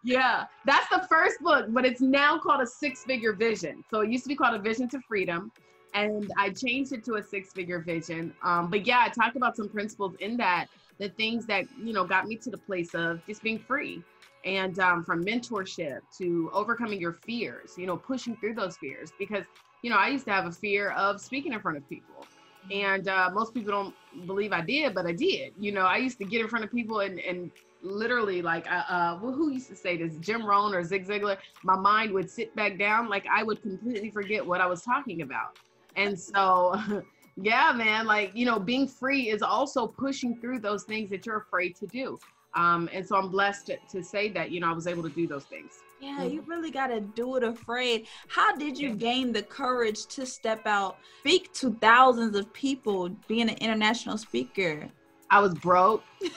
yeah, 0.05 0.47
that's 0.67 0.89
the 0.89 1.07
first 1.09 1.41
book, 1.41 1.67
but 1.69 1.85
it's 1.85 2.01
now 2.01 2.39
called 2.39 2.61
a 2.61 2.67
six 2.67 3.05
figure 3.05 3.33
vision. 3.33 3.85
So 3.91 4.01
it 4.01 4.11
used 4.11 4.25
to 4.25 4.29
be 4.29 4.35
called 4.35 4.55
a 4.55 4.59
vision 4.63 4.89
to 4.91 5.01
freedom. 5.07 5.53
And 5.95 6.31
I 6.39 6.51
changed 6.51 6.93
it 6.93 7.05
to 7.05 7.15
a 7.15 7.23
six 7.23 7.53
figure 7.53 7.81
vision. 7.81 8.33
Um, 8.43 8.71
but 8.71 8.87
yeah, 8.87 9.01
I 9.01 9.09
talked 9.09 9.37
about 9.37 9.57
some 9.57 9.69
principles 9.69 10.15
in 10.21 10.37
that, 10.39 10.69
the 10.99 11.11
things 11.11 11.47
that, 11.47 11.65
you 11.83 11.93
know, 11.93 12.05
got 12.05 12.27
me 12.27 12.37
to 12.37 12.51
the 12.51 12.59
place 12.59 12.95
of 12.95 13.25
just 13.27 13.43
being 13.43 13.59
free 13.59 14.03
and 14.45 14.79
um, 14.79 15.05
from 15.05 15.25
mentorship 15.25 16.01
to 16.19 16.51
overcoming 16.53 17.01
your 17.01 17.13
fears 17.13 17.75
you 17.77 17.87
know 17.87 17.97
pushing 17.97 18.37
through 18.37 18.55
those 18.55 18.77
fears 18.77 19.13
because 19.19 19.45
you 19.83 19.91
know 19.91 19.97
i 19.97 20.09
used 20.09 20.25
to 20.25 20.33
have 20.33 20.47
a 20.47 20.53
fear 20.53 20.91
of 20.91 21.21
speaking 21.21 21.53
in 21.53 21.61
front 21.61 21.77
of 21.77 21.89
people. 21.89 22.27
And 22.71 23.09
uh, 23.09 23.29
most 23.35 23.55
people 23.55 23.73
don't 23.73 24.27
believe 24.27 24.53
i 24.53 24.61
did 24.61 24.95
but 24.95 25.07
i 25.07 25.13
did. 25.13 25.53
You 25.59 25.73
know 25.73 25.83
i 25.83 25.97
used 25.97 26.19
to 26.19 26.25
get 26.25 26.41
in 26.41 26.49
front 26.49 26.65
of 26.65 26.71
people 26.71 27.01
and, 27.01 27.19
and 27.21 27.51
literally 27.83 28.41
like 28.43 28.71
uh, 28.71 28.85
uh 28.89 29.19
well, 29.21 29.33
who 29.33 29.51
used 29.51 29.69
to 29.69 29.77
say 29.77 29.97
this? 29.97 30.17
Jim 30.19 30.47
rohn 30.47 30.73
or 30.73 30.85
zig 30.85 31.07
ziglar? 31.07 31.37
My 31.65 31.77
mind 31.77 32.13
would 32.13 32.31
sit 32.31 32.55
back 32.55 32.79
down 32.79 33.09
like 33.09 33.25
i 33.31 33.43
would 33.43 33.61
completely 33.63 34.11
forget 34.11 34.47
what 34.47 34.61
i 34.61 34.67
was 34.67 34.83
talking 34.83 35.23
about 35.23 35.59
and 35.97 36.19
so 36.19 36.81
yeah 37.37 37.73
man 37.73 38.07
like 38.07 38.31
you 38.35 38.45
know 38.45 38.59
being 38.59 38.87
free 38.87 39.31
is 39.31 39.43
also 39.43 39.87
pushing 39.87 40.37
through 40.37 40.59
those 40.59 40.85
things 40.85 41.11
that 41.11 41.25
you're 41.25 41.39
afraid 41.39 41.75
to 41.75 41.87
do 41.87 42.19
um, 42.55 42.89
and 42.93 43.07
so 43.07 43.17
I'm 43.17 43.29
blessed 43.29 43.67
to, 43.67 43.77
to, 43.93 44.03
say 44.03 44.29
that, 44.31 44.51
you 44.51 44.61
know, 44.61 44.69
I 44.69 44.75
was 44.75 44.87
able 44.87 45.03
to 45.05 45.09
do 45.09 45.27
those 45.27 45.45
things. 45.45 45.81
Yeah, 46.01 46.23
you 46.25 46.43
really 46.43 46.71
got 46.71 46.89
to 46.89 47.01
do 47.01 47.37
it 47.37 47.45
afraid. 47.45 48.07
How 48.29 48.55
did 48.55 48.79
you 48.79 48.95
gain 48.95 49.33
the 49.33 49.43
courage 49.43 50.05
to 50.07 50.27
step 50.27 50.67
out, 50.67 50.99
speak 51.21 51.53
to 51.55 51.75
thousands 51.81 52.37
of 52.37 52.53
people, 52.53 53.09
being 53.27 53.49
an 53.49 53.57
international 53.57 54.19
speaker? 54.19 54.87
I 55.31 55.41
was 55.41 55.55
broke. 55.55 56.03
like, 56.21 56.33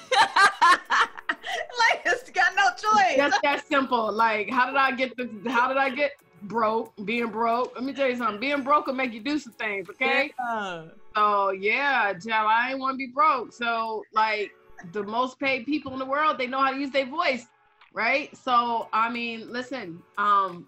it's 2.06 2.30
got 2.30 2.54
no 2.56 2.70
choice. 2.70 3.18
that's 3.18 3.38
that 3.44 3.68
simple. 3.68 4.10
Like, 4.14 4.50
how 4.50 4.68
did 4.68 4.78
I 4.78 4.92
get 4.92 5.18
the, 5.18 5.30
how 5.52 5.68
did 5.68 5.78
I 5.78 5.90
get 5.90 6.12
broke? 6.48 6.94
Being 7.06 7.30
broke. 7.30 7.74
Let 7.76 7.84
me 7.84 7.94
tell 7.94 8.10
you 8.10 8.18
something. 8.18 8.40
Being 8.40 8.64
broke 8.64 8.88
will 8.88 8.94
make 8.94 9.14
you 9.14 9.22
do 9.22 9.40
some 9.40 9.54
things, 9.54 9.90
okay? 9.90 10.32
Yeah. 10.40 10.84
So, 11.16 11.52
yeah, 11.52 12.14
child, 12.14 12.50
I 12.52 12.72
ain't 12.72 12.80
want 12.80 12.94
to 12.94 12.98
be 12.98 13.08
broke. 13.08 13.54
So, 13.54 14.04
like, 14.14 14.52
the 14.92 15.04
most 15.04 15.40
paid 15.40 15.66
people 15.66 15.94
in 15.94 16.00
the 16.00 16.06
world, 16.06 16.38
they 16.38 16.48
know 16.48 16.60
how 16.60 16.72
to 16.72 16.80
use 16.80 16.92
their 16.92 17.06
voice, 17.06 17.48
right? 17.94 18.36
So 18.36 18.88
I 18.94 19.10
mean, 19.10 19.52
listen, 19.52 20.02
um, 20.18 20.68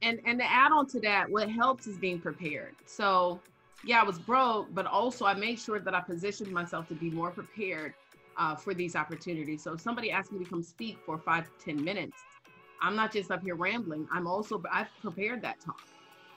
and 0.00 0.20
and 0.24 0.38
to 0.38 0.44
add 0.44 0.72
on 0.72 0.86
to 0.88 1.00
that, 1.00 1.30
what 1.30 1.48
helps 1.48 1.86
is 1.86 1.96
being 1.98 2.20
prepared. 2.20 2.74
So 2.86 3.40
yeah, 3.84 4.00
I 4.00 4.04
was 4.04 4.18
broke, 4.18 4.72
but 4.74 4.86
also 4.86 5.24
I 5.24 5.34
made 5.34 5.58
sure 5.58 5.80
that 5.80 5.94
I 5.94 6.00
positioned 6.00 6.52
myself 6.52 6.88
to 6.88 6.94
be 6.94 7.10
more 7.10 7.30
prepared 7.30 7.94
uh, 8.36 8.54
for 8.54 8.74
these 8.74 8.94
opportunities. 8.96 9.62
So 9.62 9.74
if 9.74 9.80
somebody 9.80 10.10
asked 10.10 10.32
me 10.32 10.42
to 10.44 10.48
come 10.48 10.62
speak 10.62 10.98
for 11.04 11.18
five 11.18 11.44
to 11.44 11.64
ten 11.64 11.82
minutes, 11.82 12.16
I'm 12.82 12.96
not 12.96 13.12
just 13.12 13.30
up 13.30 13.42
here 13.42 13.54
rambling. 13.54 14.08
I'm 14.12 14.26
also 14.26 14.62
I've 14.70 14.88
prepared 15.00 15.40
that 15.42 15.60
talk, 15.60 15.82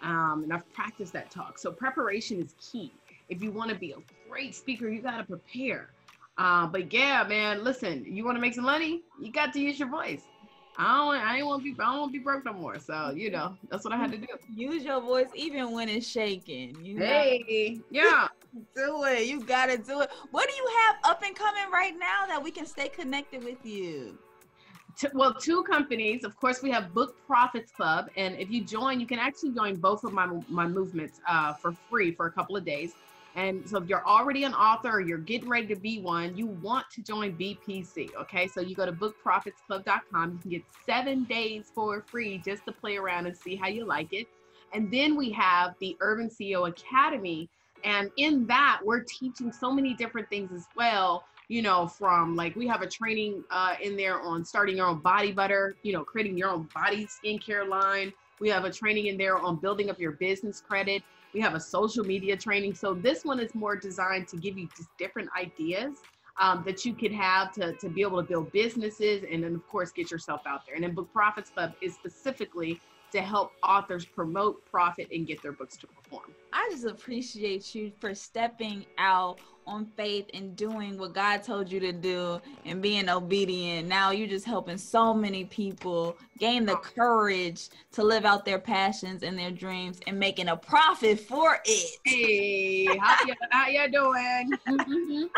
um, 0.03 0.41
and 0.43 0.53
I've 0.53 0.71
practiced 0.73 1.13
that 1.13 1.31
talk. 1.31 1.57
So 1.57 1.71
preparation 1.71 2.39
is 2.41 2.53
key. 2.59 2.93
If 3.29 3.41
you 3.41 3.51
want 3.51 3.71
to 3.71 3.75
be 3.75 3.91
a 3.91 4.29
great 4.29 4.53
speaker, 4.53 4.87
you 4.87 5.01
got 5.01 5.17
to 5.17 5.23
prepare. 5.23 5.89
Uh, 6.37 6.67
but 6.67 6.93
yeah, 6.93 7.23
man, 7.23 7.63
listen, 7.63 8.05
you 8.07 8.23
want 8.23 8.37
to 8.37 8.41
make 8.41 8.53
some 8.53 8.65
money? 8.65 9.01
You 9.19 9.31
got 9.31 9.53
to 9.53 9.59
use 9.59 9.79
your 9.79 9.89
voice. 9.89 10.21
I 10.77 10.97
don't 10.97 11.15
I 11.15 11.37
ain't 11.37 11.47
want 11.47 11.63
to 11.63 11.73
be 11.73 11.81
I 11.81 11.85
don't 11.85 11.99
want 11.99 12.13
to 12.13 12.19
be 12.19 12.23
broke 12.23 12.45
no 12.45 12.53
more. 12.53 12.79
So 12.79 13.13
you 13.15 13.31
know 13.31 13.57
that's 13.69 13.83
what 13.83 13.93
I 13.93 13.97
had 13.97 14.11
to 14.11 14.17
do. 14.17 14.27
Use 14.53 14.83
your 14.83 15.01
voice 15.01 15.29
even 15.33 15.71
when 15.71 15.89
it's 15.89 16.07
shaking. 16.07 16.75
You 16.83 16.95
know? 16.95 17.05
Hey, 17.05 17.79
yeah. 17.89 18.27
do 18.75 19.03
it. 19.05 19.27
You 19.27 19.41
gotta 19.41 19.77
do 19.77 20.01
it. 20.01 20.09
What 20.31 20.49
do 20.49 20.55
you 20.55 20.69
have 20.85 21.11
up 21.11 21.23
and 21.23 21.35
coming 21.35 21.71
right 21.71 21.93
now 21.97 22.25
that 22.27 22.41
we 22.41 22.51
can 22.51 22.65
stay 22.65 22.89
connected 22.89 23.43
with 23.43 23.65
you? 23.65 24.17
Well, 25.13 25.33
two 25.33 25.63
companies. 25.63 26.23
Of 26.23 26.35
course, 26.37 26.61
we 26.61 26.71
have 26.71 26.93
Book 26.93 27.15
Profits 27.27 27.71
Club, 27.71 28.09
and 28.15 28.35
if 28.37 28.49
you 28.49 28.63
join, 28.63 28.99
you 28.99 29.07
can 29.07 29.19
actually 29.19 29.51
join 29.51 29.75
both 29.75 30.03
of 30.03 30.13
my 30.13 30.27
my 30.47 30.67
movements 30.67 31.19
uh, 31.27 31.53
for 31.53 31.73
free 31.89 32.11
for 32.11 32.27
a 32.27 32.31
couple 32.31 32.55
of 32.55 32.65
days. 32.65 32.93
And 33.35 33.67
so, 33.67 33.77
if 33.77 33.89
you're 33.89 34.05
already 34.07 34.45
an 34.45 34.53
author 34.53 34.89
or 34.89 35.01
you're 35.01 35.17
getting 35.17 35.49
ready 35.49 35.67
to 35.67 35.75
be 35.75 35.99
one, 35.99 36.37
you 36.37 36.47
want 36.47 36.85
to 36.91 37.01
join 37.01 37.35
BPC. 37.37 38.15
Okay, 38.15 38.47
so 38.47 38.61
you 38.61 38.75
go 38.75 38.85
to 38.85 38.93
bookprofitsclub.com. 38.93 40.31
You 40.31 40.39
can 40.39 40.51
get 40.51 40.63
seven 40.85 41.25
days 41.25 41.71
for 41.75 42.01
free 42.01 42.37
just 42.37 42.65
to 42.65 42.71
play 42.71 42.95
around 42.95 43.25
and 43.27 43.35
see 43.35 43.55
how 43.55 43.67
you 43.67 43.85
like 43.85 44.13
it. 44.13 44.27
And 44.73 44.91
then 44.91 45.15
we 45.15 45.31
have 45.31 45.75
the 45.79 45.97
Urban 45.99 46.29
CEO 46.29 46.69
Academy, 46.69 47.49
and 47.83 48.09
in 48.17 48.47
that, 48.47 48.79
we're 48.83 49.03
teaching 49.03 49.51
so 49.51 49.71
many 49.71 49.93
different 49.93 50.29
things 50.29 50.51
as 50.51 50.65
well 50.75 51.25
you 51.47 51.61
know, 51.61 51.87
from 51.87 52.35
like 52.35 52.55
we 52.55 52.67
have 52.67 52.81
a 52.81 52.87
training 52.87 53.43
uh, 53.51 53.75
in 53.81 53.95
there 53.95 54.19
on 54.21 54.43
starting 54.43 54.77
your 54.77 54.87
own 54.87 54.99
body 54.99 55.31
butter, 55.31 55.75
you 55.83 55.93
know, 55.93 56.03
creating 56.03 56.37
your 56.37 56.49
own 56.49 56.67
body 56.73 57.07
skincare 57.07 57.67
line. 57.67 58.11
We 58.39 58.49
have 58.49 58.65
a 58.65 58.71
training 58.71 59.07
in 59.07 59.17
there 59.17 59.37
on 59.37 59.57
building 59.57 59.89
up 59.89 59.99
your 59.99 60.13
business 60.13 60.61
credit. 60.61 61.03
We 61.33 61.41
have 61.41 61.53
a 61.53 61.59
social 61.59 62.03
media 62.03 62.35
training. 62.35 62.75
So 62.75 62.93
this 62.93 63.23
one 63.23 63.39
is 63.39 63.53
more 63.55 63.75
designed 63.75 64.27
to 64.29 64.37
give 64.37 64.57
you 64.57 64.67
just 64.75 64.89
different 64.97 65.29
ideas 65.37 66.01
um, 66.37 66.63
that 66.65 66.85
you 66.85 66.93
could 66.93 67.11
have 67.13 67.51
to, 67.53 67.73
to 67.73 67.89
be 67.89 68.01
able 68.01 68.21
to 68.21 68.27
build 68.27 68.51
businesses 68.51 69.23
and 69.31 69.43
then 69.43 69.55
of 69.55 69.67
course 69.67 69.91
get 69.91 70.11
yourself 70.11 70.41
out 70.45 70.65
there. 70.65 70.75
And 70.75 70.83
then 70.83 70.93
Book 70.93 71.11
Profits 71.13 71.49
Club 71.49 71.73
is 71.81 71.93
specifically 71.93 72.79
to 73.11 73.21
help 73.21 73.51
authors 73.63 74.05
promote, 74.05 74.65
profit, 74.65 75.07
and 75.11 75.25
get 75.25 75.41
their 75.41 75.53
books 75.53 75.77
to 75.77 75.87
perform. 75.87 76.33
I 76.51 76.67
just 76.71 76.85
appreciate 76.85 77.73
you 77.73 77.91
for 77.99 78.13
stepping 78.13 78.85
out 78.97 79.39
on 79.67 79.85
faith 79.97 80.25
and 80.33 80.55
doing 80.55 80.97
what 80.97 81.13
God 81.13 81.43
told 81.43 81.71
you 81.71 81.79
to 81.79 81.91
do 81.91 82.39
and 82.65 82.81
being 82.81 83.09
obedient. 83.09 83.87
Now 83.87 84.11
you're 84.11 84.27
just 84.27 84.45
helping 84.45 84.77
so 84.77 85.13
many 85.13 85.45
people 85.45 86.17
gain 86.37 86.65
the 86.65 86.75
courage 86.75 87.69
to 87.93 88.03
live 88.03 88.25
out 88.25 88.45
their 88.45 88.59
passions 88.59 89.23
and 89.23 89.37
their 89.37 89.51
dreams 89.51 89.99
and 90.07 90.19
making 90.19 90.49
a 90.49 90.57
profit 90.57 91.19
for 91.19 91.59
it. 91.65 91.99
Hey, 92.05 92.85
how 92.99 93.17
you, 93.27 93.33
how 93.51 93.67
you 93.67 93.91
doing? 93.91 94.49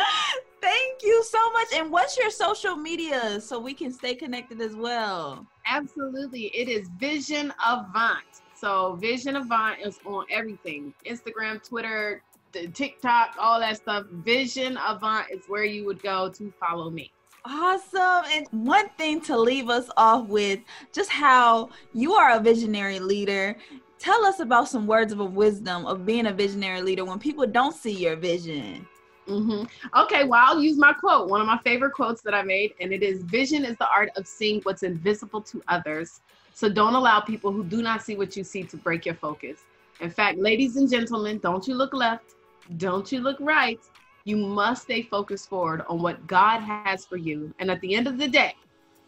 Thank 0.62 1.04
you 1.04 1.24
so 1.24 1.52
much. 1.52 1.68
And 1.76 1.92
what's 1.92 2.18
your 2.18 2.32
social 2.32 2.76
media 2.76 3.40
so 3.40 3.60
we 3.60 3.74
can 3.74 3.92
stay 3.92 4.16
connected 4.16 4.60
as 4.60 4.76
well? 4.76 5.46
Absolutely. 5.66 6.46
It 6.48 6.68
is 6.68 6.90
Vision 7.00 7.54
Avant. 7.66 8.24
So 8.56 8.96
Vision 8.96 9.36
Avant 9.36 9.80
is 9.80 10.00
on 10.06 10.26
everything. 10.32 10.94
Instagram, 11.06 11.64
Twitter, 11.68 12.24
TikTok, 12.52 13.36
all 13.40 13.60
that 13.60 13.78
stuff. 13.78 14.06
Vision 14.08 14.78
Avant 14.86 15.26
is 15.32 15.44
where 15.48 15.66
you 15.66 15.86
would 15.86 16.02
go 16.02 16.30
to 16.30 16.54
follow 16.60 16.90
me. 16.90 17.12
Awesome. 17.46 18.26
And 18.32 18.48
one 18.52 18.90
thing 18.98 19.22
to 19.22 19.38
leave 19.38 19.70
us 19.70 19.90
off 19.96 20.28
with 20.28 20.60
just 20.92 21.10
how 21.10 21.70
you 21.94 22.14
are 22.14 22.36
a 22.36 22.40
visionary 22.40 23.00
leader. 23.00 23.56
Tell 24.00 24.26
us 24.26 24.40
about 24.40 24.68
some 24.68 24.86
words 24.86 25.14
of 25.14 25.20
wisdom 25.20 25.86
of 25.86 26.06
being 26.06 26.28
a 26.28 26.34
visionary 26.34 26.82
leader 26.82 27.06
when 27.06 27.20
people 27.20 27.48
don't 27.48 27.74
see 27.74 27.94
your 27.94 28.16
vision. 28.16 28.86
Mm-hmm. 29.28 29.66
Okay, 30.00 30.24
well, 30.24 30.42
I'll 30.44 30.62
use 30.62 30.78
my 30.78 30.94
quote, 30.94 31.30
one 31.30 31.42
of 31.42 31.48
my 31.48 31.58
favorite 31.60 31.92
quotes 31.92 32.22
that 32.22 32.34
I 32.34 32.44
made, 32.44 32.74
and 32.80 32.94
it 32.94 33.04
is 33.04 33.24
Vision 33.24 33.66
is 33.66 33.78
the 33.78 33.88
art 33.90 34.10
of 34.16 34.28
seeing 34.28 34.62
what's 34.62 34.84
invisible 34.84 35.42
to 35.42 35.62
others. 35.68 36.22
So 36.54 36.70
don't 36.70 36.96
allow 36.96 37.20
people 37.20 37.52
who 37.52 37.64
do 37.64 37.82
not 37.82 38.02
see 38.02 38.16
what 38.16 38.36
you 38.38 38.44
see 38.44 38.64
to 38.64 38.78
break 38.78 39.06
your 39.06 39.16
focus. 39.16 39.60
In 40.00 40.10
fact, 40.10 40.38
ladies 40.38 40.76
and 40.78 40.90
gentlemen, 40.90 41.40
don't 41.40 41.68
you 41.68 41.76
look 41.76 41.94
left, 41.94 42.36
don't 42.76 43.10
you 43.12 43.22
look 43.22 43.38
right. 43.40 43.80
You 44.26 44.36
must 44.36 44.84
stay 44.84 45.04
focused 45.04 45.48
forward 45.50 45.84
on 45.88 46.02
what 46.02 46.28
God 46.28 46.60
has 46.60 47.06
for 47.06 47.16
you. 47.16 47.54
And 47.60 47.72
at 47.72 47.80
the 47.80 47.96
end 47.96 48.08
of 48.08 48.18
the 48.18 48.28
day, 48.28 48.56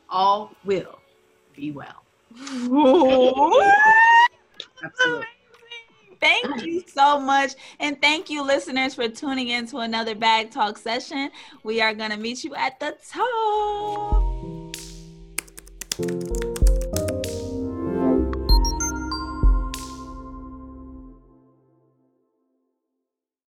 all 0.09 0.53
will 0.63 0.99
be 1.55 1.71
well. 1.71 2.03
Absolutely. 4.83 5.25
Thank 6.21 6.65
you 6.65 6.83
so 6.87 7.19
much. 7.19 7.53
And 7.79 8.01
thank 8.01 8.29
you, 8.29 8.43
listeners, 8.45 8.95
for 8.95 9.07
tuning 9.07 9.49
in 9.49 9.65
to 9.67 9.77
another 9.79 10.15
Bag 10.15 10.51
Talk 10.51 10.77
session. 10.77 11.31
We 11.63 11.81
are 11.81 11.93
going 11.93 12.11
to 12.11 12.17
meet 12.17 12.43
you 12.43 12.55
at 12.55 12.79
the 12.79 12.97
top. 13.09 14.29